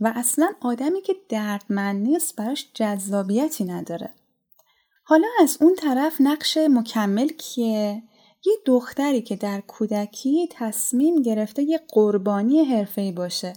و 0.00 0.12
اصلا 0.16 0.52
آدمی 0.60 1.00
که 1.02 1.16
دردمند 1.28 2.02
نیست 2.02 2.36
براش 2.36 2.70
جذابیتی 2.74 3.64
نداره. 3.64 4.10
حالا 5.04 5.26
از 5.40 5.58
اون 5.60 5.74
طرف 5.76 6.20
نقش 6.20 6.56
مکمل 6.70 7.28
کیه؟ 7.28 8.02
یه 8.46 8.54
دختری 8.66 9.22
که 9.22 9.36
در 9.36 9.60
کودکی 9.60 10.48
تصمیم 10.50 11.22
گرفته 11.22 11.62
یه 11.62 11.80
قربانی 11.88 12.64
حرفه‌ای 12.64 13.12
باشه 13.12 13.52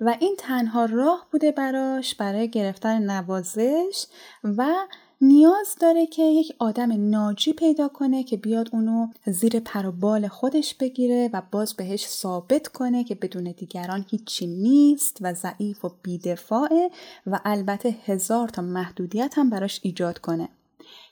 و 0.00 0.16
این 0.20 0.36
تنها 0.38 0.84
راه 0.84 1.28
بوده 1.32 1.52
براش 1.52 2.14
برای 2.14 2.50
گرفتن 2.50 3.10
نوازش 3.10 4.06
و 4.44 4.74
نیاز 5.20 5.76
داره 5.80 6.06
که 6.06 6.22
یک 6.22 6.52
آدم 6.58 7.10
ناجی 7.10 7.52
پیدا 7.52 7.88
کنه 7.88 8.24
که 8.24 8.36
بیاد 8.36 8.68
اونو 8.72 9.08
زیر 9.26 9.60
پر 9.60 9.86
و 9.86 9.92
بال 9.92 10.28
خودش 10.28 10.74
بگیره 10.74 11.30
و 11.32 11.42
باز 11.50 11.74
بهش 11.74 12.06
ثابت 12.06 12.68
کنه 12.68 13.04
که 13.04 13.14
بدون 13.14 13.44
دیگران 13.44 14.04
هیچی 14.10 14.46
نیست 14.46 15.18
و 15.20 15.34
ضعیف 15.34 15.84
و 15.84 15.90
بیدفاعه 16.02 16.90
و 17.26 17.40
البته 17.44 17.96
هزار 18.04 18.48
تا 18.48 18.62
محدودیت 18.62 19.38
هم 19.38 19.50
براش 19.50 19.80
ایجاد 19.82 20.18
کنه 20.18 20.48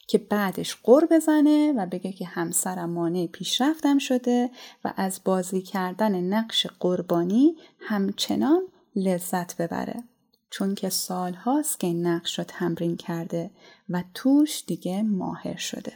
که 0.06 0.18
بعدش 0.18 0.76
قر 0.82 1.06
بزنه 1.10 1.72
و 1.76 1.86
بگه 1.86 2.12
که 2.12 2.26
همسرم 2.26 2.90
مانع 2.90 3.26
پیشرفتم 3.26 3.98
شده 3.98 4.50
و 4.84 4.92
از 4.96 5.20
بازی 5.24 5.62
کردن 5.62 6.20
نقش 6.20 6.66
قربانی 6.80 7.56
همچنان 7.78 8.62
لذت 8.96 9.56
ببره. 9.56 10.04
چون 10.52 10.74
که 10.74 10.88
سال 10.88 11.34
هاست 11.34 11.80
که 11.80 11.86
این 11.86 12.06
نقش 12.06 12.38
رو 12.38 12.44
تمرین 12.44 12.96
کرده 12.96 13.50
و 13.88 14.04
توش 14.14 14.64
دیگه 14.66 15.02
ماهر 15.02 15.56
شده. 15.56 15.92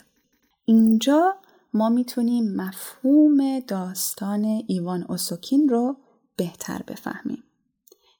اینجا 0.64 1.36
ما 1.75 1.88
می‌تونیم 1.88 2.56
مفهوم 2.56 3.60
داستان 3.60 4.44
ایوان 4.66 5.02
اوسوکین 5.08 5.68
رو 5.68 5.96
بهتر 6.36 6.82
بفهمیم. 6.82 7.44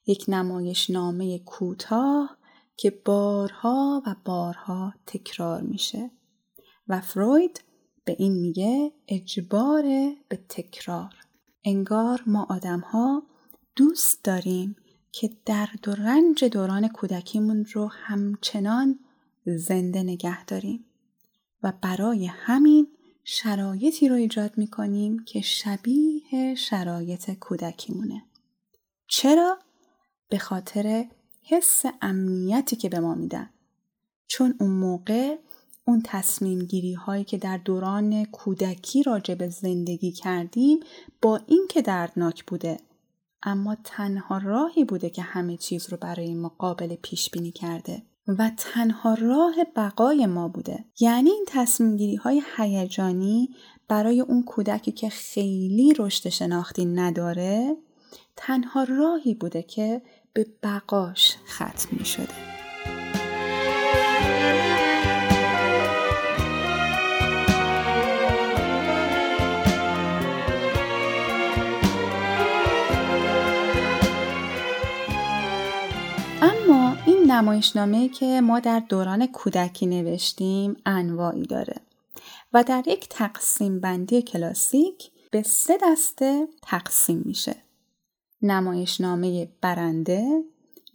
یک 0.07 0.25
نمایش 0.27 0.89
نامه 0.89 1.39
کوتاه 1.39 2.37
که 2.77 3.01
بارها 3.05 4.03
و 4.05 4.15
بارها 4.25 4.93
تکرار 5.05 5.61
میشه 5.61 6.11
و 6.87 7.01
فروید 7.01 7.63
به 8.05 8.15
این 8.19 8.33
میگه 8.33 8.91
اجبار 9.07 9.83
به 10.29 10.39
تکرار. 10.49 11.13
انگار 11.65 12.23
ما 12.25 12.47
آدم 12.49 12.79
ها 12.79 13.23
دوست 13.75 14.23
داریم 14.23 14.75
که 15.11 15.29
درد 15.45 15.87
و 15.87 15.91
رنج 15.91 16.43
دوران 16.43 16.87
کودکیمون 16.87 17.65
رو 17.73 17.87
همچنان 17.87 18.99
زنده 19.45 20.03
نگه 20.03 20.45
داریم 20.45 20.85
و 21.63 21.73
برای 21.81 22.25
همین 22.25 22.87
شرایطی 23.23 24.09
رو 24.09 24.15
ایجاد 24.15 24.57
می‌کنیم 24.57 25.19
که 25.19 25.41
شبیه 25.41 26.55
شرایط 26.55 27.31
کودکیمونه. 27.31 28.23
چرا؟ 29.07 29.59
به 30.29 30.37
خاطر 30.37 31.05
حس 31.43 31.83
امنیتی 32.01 32.75
که 32.75 32.89
به 32.89 32.99
ما 32.99 33.15
میدن. 33.15 33.49
چون 34.27 34.55
اون 34.59 34.71
موقع 34.71 35.37
اون 35.85 36.01
تصمیم 36.05 36.59
گیری 36.59 36.93
هایی 36.93 37.23
که 37.23 37.37
در 37.37 37.57
دوران 37.57 38.25
کودکی 38.25 39.03
راجع 39.03 39.35
به 39.35 39.47
زندگی 39.49 40.11
کردیم 40.11 40.79
با 41.21 41.39
این 41.47 41.65
که 41.69 41.81
دردناک 41.81 42.45
بوده 42.45 42.77
اما 43.43 43.77
تنها 43.83 44.37
راهی 44.37 44.83
بوده 44.83 45.09
که 45.09 45.21
همه 45.21 45.57
چیز 45.57 45.89
رو 45.89 45.97
برای 45.97 46.33
ما 46.33 46.55
قابل 46.57 46.95
پیش 46.95 47.29
بینی 47.29 47.51
کرده 47.51 48.03
و 48.27 48.51
تنها 48.57 49.13
راه 49.13 49.55
بقای 49.75 50.25
ما 50.25 50.47
بوده 50.47 50.85
یعنی 50.99 51.29
این 51.29 51.45
تصمیم 51.47 51.97
گیری 51.97 52.15
های 52.15 52.41
هیجانی 52.57 53.49
برای 53.87 54.21
اون 54.21 54.43
کودکی 54.43 54.91
که 54.91 55.09
خیلی 55.09 55.93
رشد 55.99 56.29
شناختی 56.29 56.85
نداره 56.85 57.77
تنها 58.35 58.83
راهی 58.83 59.33
بوده 59.33 59.63
که 59.63 60.01
به 60.33 60.45
بقاش 60.63 61.37
ختم 61.47 61.89
می 61.91 62.05
شده. 62.05 62.56
نمایشنامه 77.37 78.09
که 78.09 78.41
ما 78.41 78.59
در 78.59 78.79
دوران 78.79 79.27
کودکی 79.27 79.85
نوشتیم 79.85 80.77
انواعی 80.85 81.45
داره 81.45 81.75
و 82.53 82.63
در 82.63 82.83
یک 82.87 83.07
تقسیم 83.09 83.79
بندی 83.79 84.21
کلاسیک 84.21 85.11
به 85.31 85.43
سه 85.43 85.77
دسته 85.83 86.47
تقسیم 86.61 87.21
میشه. 87.25 87.55
نمایشنامه 88.41 89.47
برنده، 89.61 90.43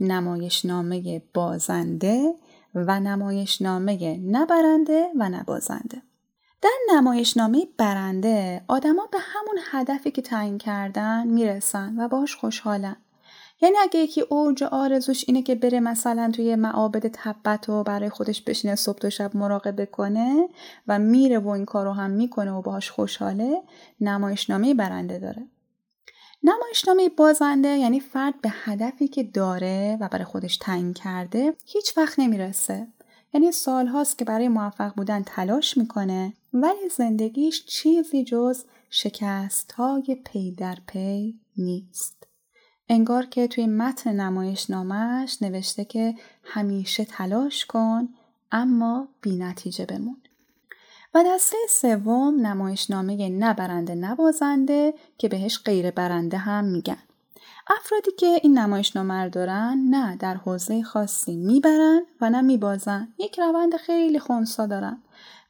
نمایشنامه 0.01 1.23
بازنده 1.35 2.35
و 2.75 3.01
نمایشنامه 3.01 4.17
نبرنده 4.17 5.09
و 5.19 5.29
نبازنده. 5.29 6.03
در 6.63 6.77
نمایشنامه 6.95 7.67
برنده 7.77 8.65
آدما 8.69 9.09
به 9.13 9.19
همون 9.21 9.59
هدفی 9.71 10.11
که 10.11 10.23
تعیین 10.23 10.59
کردن 10.59 11.27
می‌رسن 11.27 11.95
و 11.99 12.09
باش 12.09 12.37
خوشحالن. 12.37 12.97
یعنی 13.63 13.77
اگه 13.83 14.01
یکی 14.01 14.21
اوج 14.21 14.63
آرزوش 14.63 15.25
اینه 15.27 15.43
که 15.43 15.55
بره 15.55 15.81
مثلا 15.81 16.31
توی 16.35 16.57
معابد 16.57 17.07
تبت 17.13 17.69
و 17.69 17.83
برای 17.83 18.09
خودش 18.09 18.43
بشینه 18.43 18.75
صبح 18.75 19.07
و 19.07 19.11
شب 19.11 19.37
مراقبه 19.37 19.87
کنه 19.87 20.49
و 20.89 20.99
میره 20.99 21.39
و 21.39 21.49
این 21.49 21.65
کارو 21.65 21.93
هم 21.93 22.11
می‌کنه 22.11 22.53
و 22.53 22.63
باهاش 22.63 22.91
خوشحاله 22.91 23.63
نمایشنامه 24.01 24.75
برنده 24.75 25.19
داره. 25.19 25.47
نمایشنامه 26.43 27.09
بازنده 27.09 27.69
یعنی 27.69 28.01
فرد 28.01 28.41
به 28.41 28.49
هدفی 28.53 29.09
که 29.09 29.23
داره 29.23 29.99
و 30.01 30.09
برای 30.09 30.25
خودش 30.25 30.57
تعیین 30.57 30.95
کرده 30.95 31.55
هیچ 31.67 31.99
وقت 31.99 32.19
نمی‌رسه. 32.19 32.87
یعنی 33.35 33.53
سالهاست 33.53 34.19
که 34.19 34.25
برای 34.25 34.49
موفق 34.49 34.95
بودن 34.95 35.23
تلاش 35.23 35.77
می‌کنه 35.77 36.33
ولی 36.53 36.89
زندگیش 36.97 37.67
چیزی 37.67 38.25
جز 38.25 38.65
شکست 38.91 39.73
های 39.73 40.17
پی 40.25 40.53
در 40.53 40.79
پی 40.87 41.35
نیست. 41.57 42.22
انگار 42.93 43.27
که 43.27 43.49
توی 43.49 43.67
متن 43.67 44.21
نمایش 44.21 44.71
نامش 44.71 45.43
نوشته 45.43 45.85
که 45.85 46.15
همیشه 46.45 47.05
تلاش 47.05 47.67
کن 47.67 48.09
اما 48.53 49.09
بی 49.21 49.37
نتیجه 49.37 49.87
بمون. 49.87 50.17
و 51.15 51.25
دسته 51.27 51.57
سوم 51.69 52.47
نمایشنامه 52.47 53.29
نبرنده 53.29 53.95
نبازنده 53.95 54.95
که 55.19 55.29
بهش 55.29 55.59
غیر 55.65 55.91
برنده 55.91 56.37
هم 56.37 56.65
میگن. 56.65 56.99
افرادی 57.81 58.11
که 58.19 58.41
این 58.43 58.59
نمایشنامه 58.59 59.25
رو 59.25 59.31
دارن 59.31 59.87
نه 59.91 60.17
در 60.17 60.35
حوزه 60.35 60.83
خاصی 60.83 61.37
می‌برن 61.37 62.03
و 62.21 62.31
نه 62.31 62.41
میبازن. 62.41 63.09
یک 63.19 63.39
روند 63.39 63.77
خیلی 63.77 64.19
خونسا 64.19 64.67
دارن. 64.67 65.03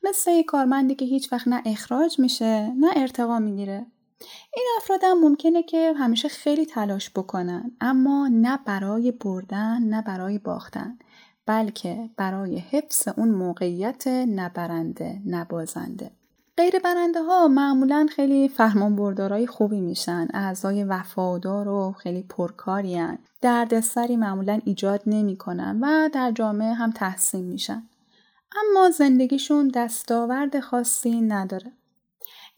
مثل 0.02 0.30
یک 0.30 0.46
کارمندی 0.46 0.94
که 0.94 1.04
هیچ 1.04 1.32
وقت 1.32 1.48
نه 1.48 1.62
اخراج 1.66 2.18
میشه 2.18 2.72
نه 2.76 2.90
ارتقا 2.96 3.38
می‌گیره. 3.38 3.86
این 4.54 4.66
افراد 4.76 5.00
هم 5.04 5.20
ممکنه 5.20 5.62
که 5.62 5.92
همیشه 5.92 6.28
خیلی 6.28 6.66
تلاش 6.66 7.10
بکنن 7.10 7.70
اما 7.80 8.28
نه 8.32 8.58
برای 8.66 9.12
بردن 9.12 9.82
نه 9.82 10.02
برای 10.02 10.38
باختن 10.38 10.98
بلکه 11.46 12.10
برای 12.16 12.58
حفظ 12.58 13.08
اون 13.16 13.28
موقعیت 13.28 14.06
نبرنده 14.06 15.20
نبازنده. 15.26 16.10
غیر 16.56 16.78
برنده 16.78 17.22
ها 17.22 17.48
معمولا 17.48 18.06
خیلی 18.10 18.48
فرمان 18.48 18.96
بردارای 18.96 19.46
خوبی 19.46 19.80
میشن 19.80 20.28
اعضای 20.34 20.84
وفادار 20.84 21.68
و 21.68 21.92
خیلی 21.92 22.22
پرکاری 22.22 22.96
هن. 22.96 23.18
دردسری 23.40 24.16
معمولا 24.16 24.60
ایجاد 24.64 25.02
نمی‌کنن 25.06 25.78
و 25.80 26.08
در 26.12 26.32
جامعه 26.32 26.72
هم 26.72 26.90
تحسین 26.90 27.44
میشن. 27.44 27.82
اما 28.56 28.90
زندگیشون 28.90 29.68
دستاورد 29.68 30.60
خاصی 30.60 31.20
نداره. 31.20 31.72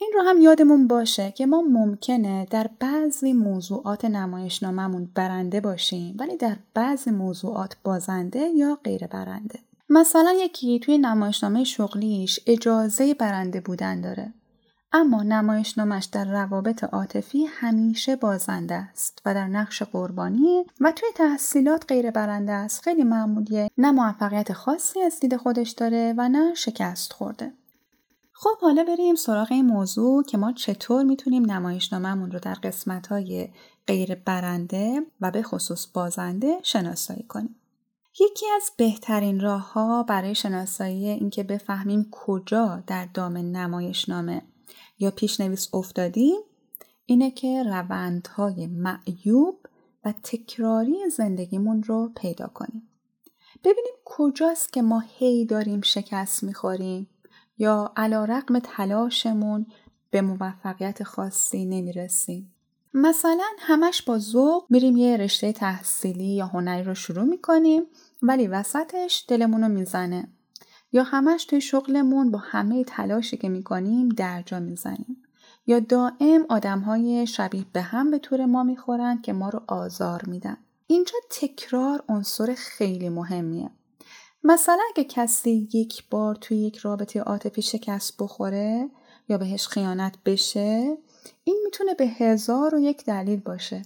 این 0.01 0.11
رو 0.15 0.23
هم 0.23 0.41
یادمون 0.41 0.87
باشه 0.87 1.33
که 1.33 1.47
ما 1.47 1.63
ممکنه 1.63 2.47
در 2.51 2.71
بعضی 2.81 3.33
موضوعات 3.33 4.05
نمایشنامهمون 4.05 5.11
برنده 5.15 5.61
باشیم 5.61 6.17
ولی 6.19 6.37
در 6.37 6.57
بعضی 6.75 7.11
موضوعات 7.11 7.77
بازنده 7.85 8.41
یا 8.41 8.79
غیر 8.85 9.07
برنده. 9.07 9.59
مثلا 9.89 10.33
یکی 10.33 10.79
توی 10.79 10.99
نمایشنامه 10.99 11.65
شغلیش 11.65 12.41
اجازه 12.47 13.15
برنده 13.15 13.61
بودن 13.61 14.01
داره. 14.01 14.33
اما 14.97 15.23
نمایشنامش 15.23 16.05
در 16.05 16.25
روابط 16.25 16.85
عاطفی 16.85 17.45
همیشه 17.45 18.17
بازنده 18.17 18.75
است 18.75 19.23
و 19.25 19.35
در 19.35 19.47
نقش 19.47 19.83
قربانی 19.83 20.65
و 20.81 20.93
توی 20.93 21.09
تحصیلات 21.15 21.85
غیر 21.89 22.11
برنده 22.11 22.53
است 22.53 22.83
خیلی 22.83 23.05
معمولیه 23.05 23.71
نه 23.79 23.91
موفقیت 23.91 24.53
خاصی 24.53 25.01
از 25.01 25.21
دید 25.21 25.37
خودش 25.37 25.71
داره 25.71 26.15
و 26.17 26.29
نه 26.29 26.55
شکست 26.55 27.13
خورده 27.13 27.53
خب 28.37 28.59
حالا 28.61 28.85
بریم 28.85 29.15
سراغ 29.15 29.53
این 29.53 29.67
موضوع 29.67 30.23
که 30.23 30.39
ما 30.39 30.53
چطور 30.53 31.05
می‌تونیم 31.05 31.51
نمایشنامهمون 31.51 32.31
رو 32.31 32.39
در 32.39 32.55
قسمت 32.55 33.07
های 33.07 33.49
غیر 33.87 34.15
برنده 34.15 35.03
و 35.21 35.31
به 35.31 35.43
خصوص 35.43 35.87
بازنده 35.93 36.59
شناسایی 36.63 37.23
کنیم. 37.23 37.57
یکی 38.21 38.47
از 38.57 38.71
بهترین 38.77 39.41
راه 39.41 39.73
ها 39.73 40.03
برای 40.03 40.35
شناسایی 40.35 41.09
اینکه 41.09 41.43
بفهمیم 41.43 42.09
کجا 42.11 42.83
در 42.87 43.09
دام 43.15 43.37
نمایشنامه 43.37 44.43
یا 44.99 45.11
پیشنویس 45.11 45.75
افتادیم 45.75 46.41
اینه 47.07 47.31
که 47.31 47.63
روندهای 47.63 48.67
معیوب 48.67 49.67
و 50.05 50.15
تکراری 50.23 51.11
زندگیمون 51.11 51.83
رو 51.83 52.13
پیدا 52.17 52.47
کنیم. 52.47 52.89
ببینیم 53.65 53.95
کجاست 54.05 54.73
که 54.73 54.83
ما 54.83 55.03
هی 55.19 55.47
داریم 55.47 55.81
شکست 55.81 56.43
می‌خوریم 56.43 57.09
یا 57.59 57.93
علا 57.97 58.25
رقم 58.25 58.59
تلاشمون 58.59 59.67
به 60.11 60.21
موفقیت 60.21 61.03
خاصی 61.03 61.65
نمی‌رسیم. 61.65 62.55
مثلا 62.95 63.45
همش 63.59 64.03
با 64.03 64.19
ذوق 64.19 64.65
میریم 64.71 64.97
یه 64.97 65.17
رشته 65.17 65.53
تحصیلی 65.53 66.25
یا 66.25 66.47
هنری 66.47 66.85
رو 66.85 66.95
شروع 66.95 67.25
می‌کنیم 67.25 67.83
ولی 68.23 68.47
وسطش 68.47 69.25
دلمون 69.29 69.63
رو 69.63 69.69
می‌زنه. 69.69 70.29
یا 70.93 71.03
همش 71.03 71.45
توی 71.45 71.61
شغلمون 71.61 72.31
با 72.31 72.39
همه 72.39 72.85
تلاشی 72.85 73.37
که 73.37 73.49
می‌کنیم 73.49 74.09
درجا 74.09 74.61
می‌زنیم. 74.61 75.23
یا 75.67 75.81
دائم 75.81 76.47
آدم 76.49 76.81
های 76.81 77.27
شبیه 77.27 77.65
به 77.73 77.83
هم 77.83 78.11
به 78.11 78.19
طور 78.19 78.47
ما 78.47 78.63
می‌خورند 78.63 79.23
که 79.23 79.33
ما 79.33 79.49
رو 79.49 79.63
آزار 79.67 80.23
میدن. 80.27 80.57
اینجا 80.87 81.19
تکرار 81.31 82.05
عنصر 82.09 82.55
خیلی 82.59 83.09
مهمیه. 83.09 83.71
مثلا 84.45 84.83
اگه 84.95 85.05
کسی 85.05 85.69
یک 85.75 86.05
بار 86.11 86.35
توی 86.35 86.57
یک 86.57 86.77
رابطه 86.77 87.21
عاطفی 87.21 87.63
شکست 87.63 88.15
بخوره 88.19 88.91
یا 89.29 89.39
بهش 89.39 89.67
خیانت 89.67 90.15
بشه 90.27 90.97
این 91.45 91.61
می‌تونه 91.65 91.95
به 91.95 92.07
هزار 92.07 92.75
و 92.75 92.79
یک 92.79 93.05
دلیل 93.05 93.41
باشه. 93.41 93.83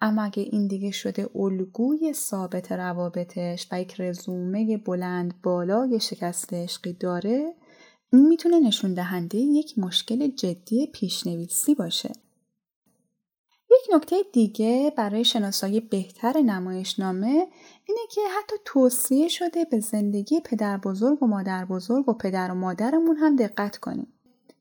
اما 0.00 0.22
اگه 0.22 0.42
این 0.42 0.66
دیگه 0.66 0.90
شده 0.90 1.30
الگوی 1.34 2.12
ثابت 2.12 2.72
روابطش 2.72 3.66
و 3.72 3.80
یک 3.80 4.00
رزومه 4.00 4.76
بلند 4.76 5.34
بالای 5.42 6.00
شکست 6.00 6.52
عشقی 6.52 6.92
داره 6.92 7.54
این 8.12 8.28
می‌تونه 8.28 8.60
نشون 8.60 8.94
دهنده 8.94 9.38
یک 9.38 9.78
مشکل 9.78 10.26
جدی 10.26 10.86
پیشنویسی 10.86 11.74
باشه. 11.74 12.12
یک 13.70 13.94
نکته 13.94 14.16
دیگه 14.32 14.92
برای 14.96 15.24
شناسایی 15.24 15.80
بهتر 15.80 16.38
نمایشنامه 16.38 17.46
اینه 17.84 18.00
که 18.10 18.20
حتی 18.38 18.56
توصیه 18.64 19.28
شده 19.28 19.64
به 19.64 19.80
زندگی 19.80 20.40
پدر 20.40 20.76
بزرگ 20.76 21.22
و 21.22 21.26
مادر 21.26 21.64
بزرگ 21.64 22.08
و 22.08 22.12
پدر 22.12 22.50
و 22.50 22.54
مادرمون 22.54 23.16
هم 23.16 23.36
دقت 23.36 23.76
کنیم. 23.76 24.12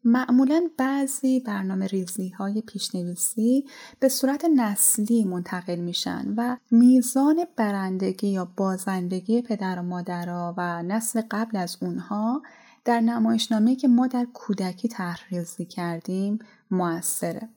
معمولا 0.04 0.70
بعضی 0.78 1.40
برنامه 1.40 1.88
ریزی 1.88 2.30
های 2.30 2.62
پیشنویسی 2.62 3.66
به 4.00 4.10
صورت 4.10 4.46
نسلی 4.46 5.24
منتقل 5.24 5.76
میشن 5.76 6.34
و 6.38 6.58
میزان 6.72 7.46
برندگی 7.56 8.28
یا 8.28 8.46
بازندگی 8.58 9.42
پدر 9.42 9.80
و 9.80 9.82
مادرها 9.82 10.56
و 10.58 10.84
نسل 10.84 11.22
قبل 11.32 11.58
از 11.58 11.78
اونها 11.82 12.42
در 12.86 13.02
نمایشنامه 13.02 13.76
که 13.76 13.88
ما 13.88 14.08
در 14.08 14.28
کودکی 14.34 14.88
طرح 14.88 15.44
کردیم 15.70 16.40
موثره. 16.72 17.50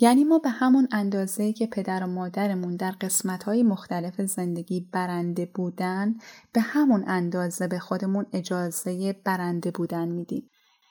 یعنی 0.00 0.24
ما 0.24 0.38
به 0.38 0.50
همون 0.50 0.88
اندازه 0.92 1.52
که 1.52 1.66
پدر 1.66 2.04
و 2.04 2.06
مادرمون 2.06 2.76
در 2.76 2.90
قسمتهای 2.90 3.62
مختلف 3.62 4.20
زندگی 4.20 4.88
برنده 4.92 5.50
بودن 5.54 6.14
به 6.52 6.60
همون 6.60 7.04
اندازه 7.06 7.68
به 7.68 7.78
خودمون 7.78 8.26
اجازه 8.32 9.12
برنده 9.24 9.70
بودن 9.70 10.08
میدیم. 10.08 10.50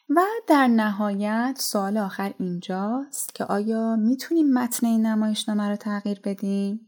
و 0.10 0.22
در 0.48 0.68
نهایت 0.68 1.58
سوال 1.60 1.98
آخر 1.98 2.34
اینجاست 2.40 3.36
که 3.36 3.46
آیا 3.46 3.96
می‌تونیم 3.96 4.54
متن 4.54 4.88
این 4.88 5.06
نمایشنامه 5.06 5.70
رو 5.70 5.76
تغییر 5.76 6.20
بدیم؟ 6.24 6.80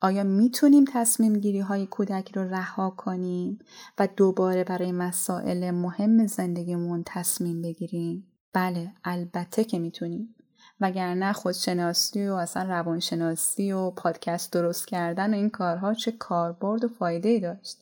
آیا 0.00 0.24
می‌تونیم 0.24 0.84
تصمیم 0.88 1.32
گیری 1.32 1.60
های 1.60 1.86
کودک 1.86 2.36
رو 2.36 2.42
رها 2.42 2.90
کنیم 2.90 3.58
و 3.98 4.08
دوباره 4.16 4.64
برای 4.64 4.92
مسائل 4.92 5.70
مهم 5.70 6.26
زندگیمون 6.26 7.02
تصمیم 7.06 7.62
بگیریم؟ 7.62 8.32
بله 8.52 8.92
البته 9.04 9.64
که 9.64 9.78
می‌تونیم. 9.78 10.34
وگرنه 10.84 11.32
خودشناسی 11.32 12.28
و 12.28 12.32
اصلا 12.32 12.62
روانشناسی 12.62 13.72
و 13.72 13.90
پادکست 13.90 14.52
درست 14.52 14.86
کردن 14.86 15.34
و 15.34 15.36
این 15.36 15.50
کارها 15.50 15.94
چه 15.94 16.12
کاربرد 16.12 16.84
و 16.84 16.88
فایده 16.88 17.28
ای 17.28 17.40
داشت. 17.40 17.78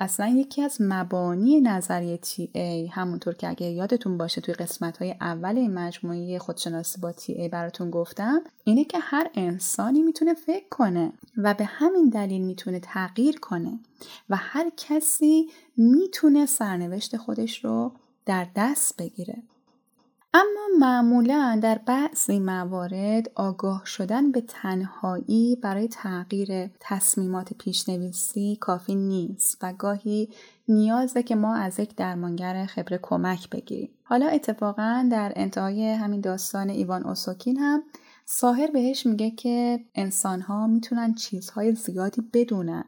اصلا 0.00 0.26
یکی 0.26 0.62
از 0.62 0.76
مبانی 0.80 1.60
نظریه 1.60 2.16
تی 2.16 2.50
ای 2.52 2.86
همونطور 2.86 3.34
که 3.34 3.48
اگه 3.48 3.66
یادتون 3.66 4.18
باشه 4.18 4.40
توی 4.40 4.54
قسمت 4.54 4.98
های 4.98 5.14
اول 5.20 5.56
این 5.56 5.74
مجموعه 5.74 6.38
خودشناسی 6.38 7.00
با 7.00 7.12
تی 7.12 7.32
ای 7.32 7.48
براتون 7.48 7.90
گفتم 7.90 8.40
اینه 8.64 8.84
که 8.84 8.98
هر 9.00 9.30
انسانی 9.34 10.02
می‌تونه 10.02 10.34
فکر 10.34 10.68
کنه 10.70 11.12
و 11.36 11.54
به 11.54 11.64
همین 11.64 12.08
دلیل 12.08 12.42
می‌تونه 12.42 12.80
تغییر 12.80 13.40
کنه 13.40 13.78
و 14.30 14.36
هر 14.36 14.70
کسی 14.76 15.50
می‌تونه 15.76 16.46
سرنوشت 16.46 17.16
خودش 17.16 17.64
رو 17.64 17.92
در 18.26 18.46
دست 18.56 18.96
بگیره. 18.96 19.42
اما 20.34 20.78
معمولا 20.78 21.60
در 21.62 21.80
بعضی 21.86 22.38
موارد 22.38 23.30
آگاه 23.34 23.82
شدن 23.86 24.32
به 24.32 24.40
تنهایی 24.40 25.56
برای 25.56 25.88
تغییر 25.88 26.70
تصمیمات 26.80 27.52
پیشنویسی 27.52 28.58
کافی 28.60 28.94
نیست 28.94 29.58
و 29.62 29.72
گاهی 29.72 30.28
نیازه 30.68 31.22
که 31.22 31.34
ما 31.34 31.54
از 31.54 31.80
یک 31.80 31.96
درمانگر 31.96 32.66
خبره 32.66 32.98
کمک 33.02 33.50
بگیریم. 33.50 33.90
حالا 34.02 34.26
اتفاقا 34.26 35.08
در 35.12 35.32
انتهای 35.36 35.88
همین 35.90 36.20
داستان 36.20 36.70
ایوان 36.70 37.06
اوسوکین 37.06 37.56
هم 37.56 37.82
ساهر 38.24 38.70
بهش 38.70 39.06
میگه 39.06 39.30
که 39.30 39.80
انسانها 39.94 40.66
می‌تونن 40.66 41.14
چیزهای 41.14 41.74
زیادی 41.74 42.22
بدونن 42.32 42.84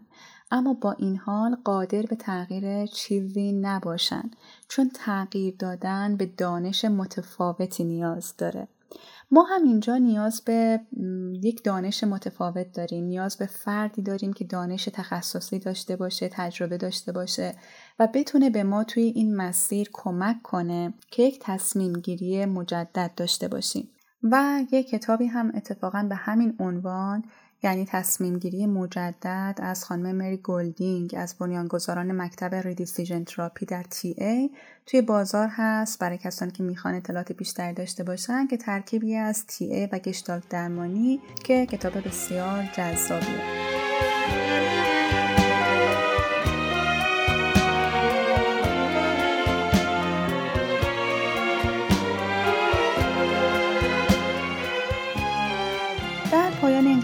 اما 0.52 0.74
با 0.74 0.92
این 0.92 1.16
حال 1.16 1.56
قادر 1.64 2.02
به 2.02 2.16
تغییر 2.16 2.86
چیزی 2.86 3.52
نباشن 3.52 4.30
چون 4.68 4.90
تغییر 4.94 5.54
دادن 5.58 6.16
به 6.16 6.26
دانش 6.26 6.84
متفاوتی 6.84 7.84
نیاز 7.84 8.34
داره. 8.38 8.68
ما 9.30 9.42
هم 9.42 9.62
اینجا 9.62 9.96
نیاز 9.96 10.42
به 10.44 10.80
یک 11.42 11.64
دانش 11.64 12.04
متفاوت 12.04 12.72
داریم 12.72 13.04
نیاز 13.04 13.36
به 13.36 13.46
فردی 13.46 14.02
داریم 14.02 14.32
که 14.32 14.44
دانش 14.44 14.84
تخصصی 14.84 15.58
داشته 15.58 15.96
باشه 15.96 16.28
تجربه 16.32 16.76
داشته 16.76 17.12
باشه 17.12 17.54
و 17.98 18.08
بتونه 18.14 18.50
به 18.50 18.62
ما 18.62 18.84
توی 18.84 19.02
این 19.02 19.36
مسیر 19.36 19.90
کمک 19.92 20.42
کنه 20.42 20.94
که 21.10 21.22
یک 21.22 21.38
تصمیم 21.42 21.92
گیری 21.92 22.46
مجدد 22.46 23.10
داشته 23.16 23.48
باشیم. 23.48 23.88
و 24.22 24.64
یک 24.72 24.88
کتابی 24.88 25.26
هم 25.26 25.52
اتفاقا 25.54 26.06
به 26.08 26.14
همین 26.14 26.56
عنوان 26.58 27.24
یعنی 27.62 27.85
تصمیم 27.85 28.38
گیری 28.38 28.66
مجدد 28.66 29.55
از 29.62 29.85
خانم 29.85 30.16
مری 30.16 30.37
گلدینگ 30.37 31.14
از 31.18 31.35
بنیانگذاران 31.38 32.12
مکتب 32.12 32.55
redecision 32.54 33.24
therapy 33.24 33.66
در 33.66 33.83
TA 33.82 34.50
توی 34.87 35.03
بازار 35.03 35.48
هست. 35.51 35.98
برای 35.98 36.18
کسانی 36.18 36.53
که 36.53 36.62
می‌خوان 36.62 36.94
اطلاعات 36.94 37.33
بیشتری 37.33 37.75
داشته 37.75 38.05
باشن 38.05 38.46
که 38.46 38.57
ترکیبی 38.57 39.16
از 39.16 39.46
TA 39.46 39.88
و 39.92 39.98
گشتالت 39.98 40.48
درمانی 40.48 41.20
که 41.44 41.66
کتاب 41.66 42.09
بسیار 42.09 42.64
جذابیه. 42.77 43.62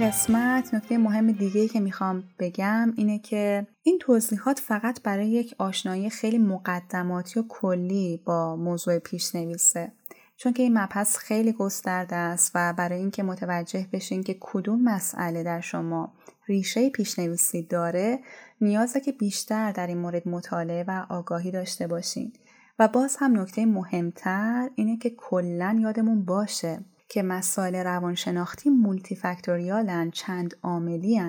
قسمت 0.08 0.74
نکته 0.74 0.98
مهم 0.98 1.32
دیگه 1.32 1.68
که 1.68 1.80
می‌خوام 1.80 2.24
بگم 2.38 2.92
اینه 2.96 3.18
که 3.18 3.66
این 3.82 3.98
توضیحات 3.98 4.58
فقط 4.58 5.02
برای 5.02 5.28
یک 5.28 5.54
آشنایی 5.58 6.10
خیلی 6.10 6.38
مقدماتی 6.38 7.40
و 7.40 7.44
کلی 7.48 8.22
با 8.24 8.56
موضوع 8.56 8.98
پیشنویسه. 8.98 9.92
چون 10.36 10.52
که 10.52 10.62
این 10.62 10.78
مبحث 10.78 11.16
خیلی 11.16 11.52
گسترده 11.52 12.16
است 12.16 12.52
و 12.54 12.74
برای 12.78 12.98
اینکه 12.98 13.22
متوجه 13.22 13.86
بشین 13.92 14.22
که 14.22 14.36
کدوم 14.40 14.82
مسئله 14.82 15.42
در 15.42 15.60
شما 15.60 16.12
ریشه 16.46 16.90
پیشنویسی 16.90 17.62
داره 17.62 18.18
نیازه 18.60 19.00
که 19.00 19.12
بیشتر 19.12 19.72
در 19.72 19.86
این 19.86 19.98
مورد 19.98 20.28
مطالعه 20.28 20.84
و 20.88 21.06
آگاهی 21.08 21.50
داشته 21.50 21.86
باشین. 21.86 22.32
و 22.78 22.88
باز 22.88 23.16
هم 23.20 23.40
نکته 23.40 23.66
مهمتر 23.66 24.70
اینه 24.74 24.96
که 24.96 25.10
کلا 25.10 25.78
یادمون 25.80 26.24
باشه 26.24 26.80
که 27.08 27.22
مسائل 27.22 27.74
روانشناختی 27.74 28.70
مولتی 28.70 29.16
فکتوریالن 29.16 30.10
چند 30.10 30.54
عاملی 30.62 31.20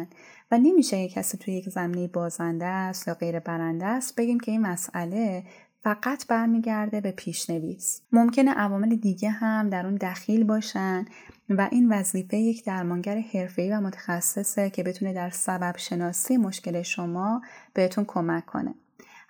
و 0.52 0.58
نمیشه 0.58 0.98
یک 0.98 1.13
کسی 1.13 1.38
توی 1.38 1.54
یک 1.54 1.70
زمینه 1.70 2.08
بازنده 2.08 2.65
است 2.65 3.08
یا 3.08 3.13
غیر 3.13 3.39
برنده 3.39 3.86
است 3.86 4.15
بگیم 4.15 4.39
که 4.39 4.52
این 4.52 4.62
مسئله 4.62 5.44
فقط 5.84 6.28
برمیگرده 6.28 7.02
به 7.02 7.12
پیشنویس. 7.12 8.02
ممکنه 8.12 8.52
عوامل 8.52 8.96
دیگه 8.96 9.30
هم 9.30 9.70
در 9.70 9.86
اون 9.86 9.96
دخیل 9.96 10.44
باشن 10.44 11.06
و 11.50 11.70
این 11.72 11.94
وظیفه 11.94 12.38
یک 12.38 12.65
درمانگر 12.65 13.20
حرفه‌ای 13.34 13.72
و 13.72 13.82
متخصصه 13.82 14.70
که 14.70 14.84
بتونه 14.84 15.13
در 15.13 15.30
سبب 15.30 15.78
شناسی 15.78 16.38
مشکل 16.38 16.82
شما 16.82 17.42
بهتون 17.74 18.06
کمک 18.08 18.46
کنه. 18.46 18.74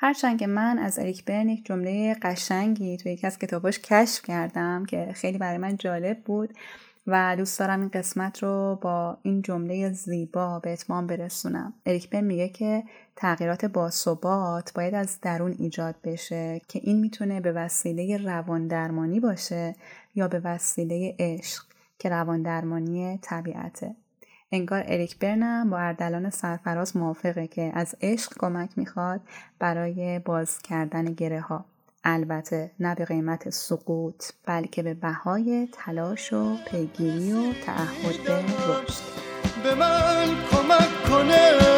هرچند 0.01 0.39
که 0.39 0.47
من 0.47 0.77
از 0.77 0.99
اریک 0.99 1.25
برن 1.25 1.49
یک 1.49 1.65
جمله 1.65 2.13
قشنگی 2.21 2.97
توی 2.97 3.11
یکی 3.11 3.27
از 3.27 3.39
کتاباش 3.39 3.79
کشف 3.79 4.23
کردم 4.23 4.85
که 4.85 5.11
خیلی 5.13 5.37
برای 5.37 5.57
من 5.57 5.77
جالب 5.77 6.23
بود 6.23 6.53
و 7.07 7.35
دوست 7.37 7.59
دارم 7.59 7.79
این 7.79 7.89
قسمت 7.89 8.43
رو 8.43 8.79
با 8.81 9.17
این 9.21 9.41
جمله 9.41 9.91
زیبا 9.91 10.59
به 10.59 10.73
اتمام 10.73 11.07
برسونم. 11.07 11.73
اریک 11.85 12.09
برن 12.09 12.23
میگه 12.23 12.49
که 12.49 12.83
تغییرات 13.15 13.65
باثبات 13.65 14.73
باید 14.73 14.95
از 14.95 15.21
درون 15.21 15.55
ایجاد 15.59 15.95
بشه 16.03 16.61
که 16.67 16.79
این 16.83 16.99
می‌تونه 16.99 17.41
به 17.41 17.51
وسیله 17.51 18.17
روان 18.17 18.67
درمانی 18.67 19.19
باشه 19.19 19.75
یا 20.15 20.27
به 20.27 20.39
وسیله 20.39 21.15
عشق 21.19 21.63
که 21.99 22.09
روان 22.09 22.41
درمانی 22.41 23.19
طبیعته. 23.21 23.95
انگار 24.51 24.83
اریک 24.87 25.19
برنم 25.19 25.69
با 25.69 25.77
اردلان 25.77 26.29
سرفراز 26.29 26.97
موافقه 26.97 27.47
که 27.47 27.71
از 27.73 27.95
عشق 28.01 28.33
کمک 28.39 28.69
می‌خواد 28.75 29.21
برای 29.59 30.19
باز 30.19 30.61
کردن 30.61 31.05
گره 31.05 31.41
ها. 31.41 31.65
البته 32.03 32.71
نه 32.79 32.95
به 32.95 33.05
قیمت 33.05 33.49
سقوط 33.49 34.23
بلکه 34.45 34.83
به 34.83 34.93
بهای 34.93 35.67
تلاش 35.71 36.33
و 36.33 36.55
پیگیری 36.71 37.31
و 37.31 37.53
تعهد 37.65 38.31
رشد 38.31 39.03
به 39.63 39.75
من 39.75 40.27
کمک 40.51 41.03
کنه 41.09 41.68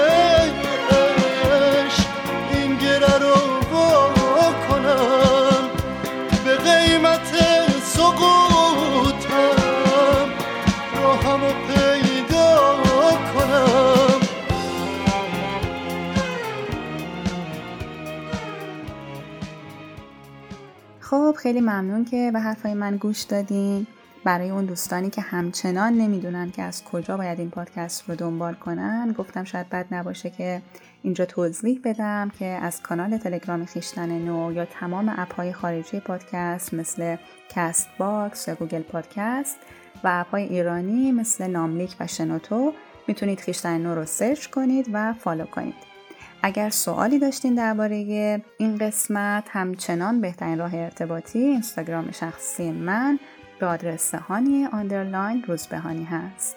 خیلی 21.41 21.61
ممنون 21.61 22.05
که 22.05 22.29
به 22.33 22.39
حرفای 22.39 22.73
من 22.73 22.97
گوش 22.97 23.21
دادین. 23.21 23.87
برای 24.23 24.49
اون 24.49 24.65
دوستانی 24.65 25.09
که 25.09 25.21
همچنان 25.21 25.93
نمی‌دونن 25.93 26.51
که 26.51 26.61
از 26.61 26.83
کجا 26.83 27.17
باید 27.17 27.39
این 27.39 27.49
پادکست 27.49 28.09
رو 28.09 28.15
دنبال 28.15 28.53
کنن 28.53 29.15
گفتم 29.17 29.43
شاید 29.43 29.69
بد 29.69 29.85
نباشه 29.91 30.29
که 30.29 30.61
اینجا 31.03 31.25
توضیح 31.25 31.79
بدم 31.83 32.31
که 32.39 32.45
از 32.45 32.81
کانال 32.81 33.17
تلگرام 33.17 33.65
خویشتن 33.65 34.11
نو 34.11 34.53
یا 34.53 34.65
تمام 34.65 35.13
app 35.17 35.39
های 35.39 35.53
خارجی 35.53 35.99
پادکست 35.99 36.73
مثل 36.73 37.15
Castbox 37.49 38.47
یا 38.47 38.55
Google 38.55 38.81
Podcast 38.81 39.57
و 40.03 40.09
app 40.11 40.31
های 40.31 40.43
ایرانی 40.43 41.11
مثل 41.11 41.47
ناملیک 41.47 41.95
و 41.99 42.07
شنوتو 42.07 42.73
می‌تونید 43.07 43.39
خویشتن 43.39 43.81
نو 43.81 43.95
رو 43.95 44.05
search 44.05 44.47
کنید 44.47 44.87
و 44.93 45.13
follow 45.13 45.45
کنید. 45.45 45.90
اگر 46.43 46.69
سوالی 46.69 47.19
داشتین 47.19 47.55
درباره 47.55 47.95
این 48.57 48.77
قسمت 48.77 49.43
همچنان 49.49 50.21
بهترین 50.21 50.59
راه 50.59 50.75
ارتباطی 50.75 51.39
اینستاگرام 51.39 52.11
شخصی 52.11 52.71
من 52.71 53.19
به 53.59 53.65
آدرس 53.65 54.15
هانی 54.15 54.65
underline 54.65 55.43
روزبهانی 55.47 56.03
هست. 56.03 56.55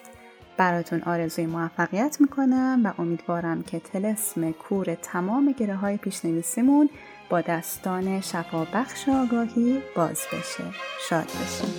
براتون 0.57 1.03
آرزوی 1.03 1.47
موفقیت 1.47 2.17
می‌کنم 2.21 2.81
و 2.85 2.93
امیدوارم 2.99 3.63
که 3.63 3.81
طلسم 3.81 4.53
کور 4.53 4.95
تمام 4.95 5.53
گره 5.53 5.75
های 5.77 5.97
پیشنویسیمون 5.97 6.91
با 7.31 7.41
دستان 7.41 8.21
شفا 8.21 8.67
بخش 8.75 9.09
آگاهی 9.09 9.83
باز 9.97 10.19
بشه. 10.33 10.65
شاد 11.09 11.25
بشین 11.25 11.75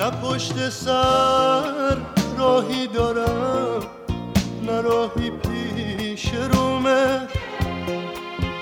نه 0.00 0.10
پشت 0.10 0.68
سر 0.68 1.96
راهی 2.38 2.86
دارم 2.86 3.82
نه 4.66 4.80
راهی 4.80 5.30
پیش 5.30 6.34
رومه 6.34 6.63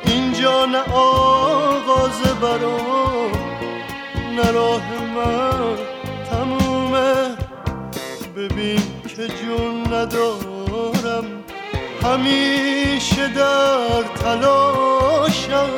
اینجا 0.04 0.64
نه 0.64 0.82
آغاز 0.94 2.22
برام 2.42 3.32
نه 4.36 4.50
راه 4.50 4.82
من 5.16 5.76
تمومه. 6.30 7.36
ببین 8.36 8.82
که 9.08 9.28
جون 9.28 9.94
ندارم 9.94 11.24
همیشه 12.02 13.28
در 13.28 14.02
تلاشم. 14.02 15.68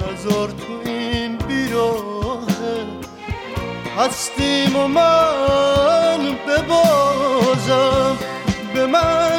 نظر 0.00 0.46
تو 0.46 0.72
این 0.90 1.36
بیراهه 1.36 2.86
هستیم 3.98 4.76
و 4.76 4.88
من 4.88 6.18
ببازم. 6.48 8.18
به 8.74 8.86
من 8.86 9.33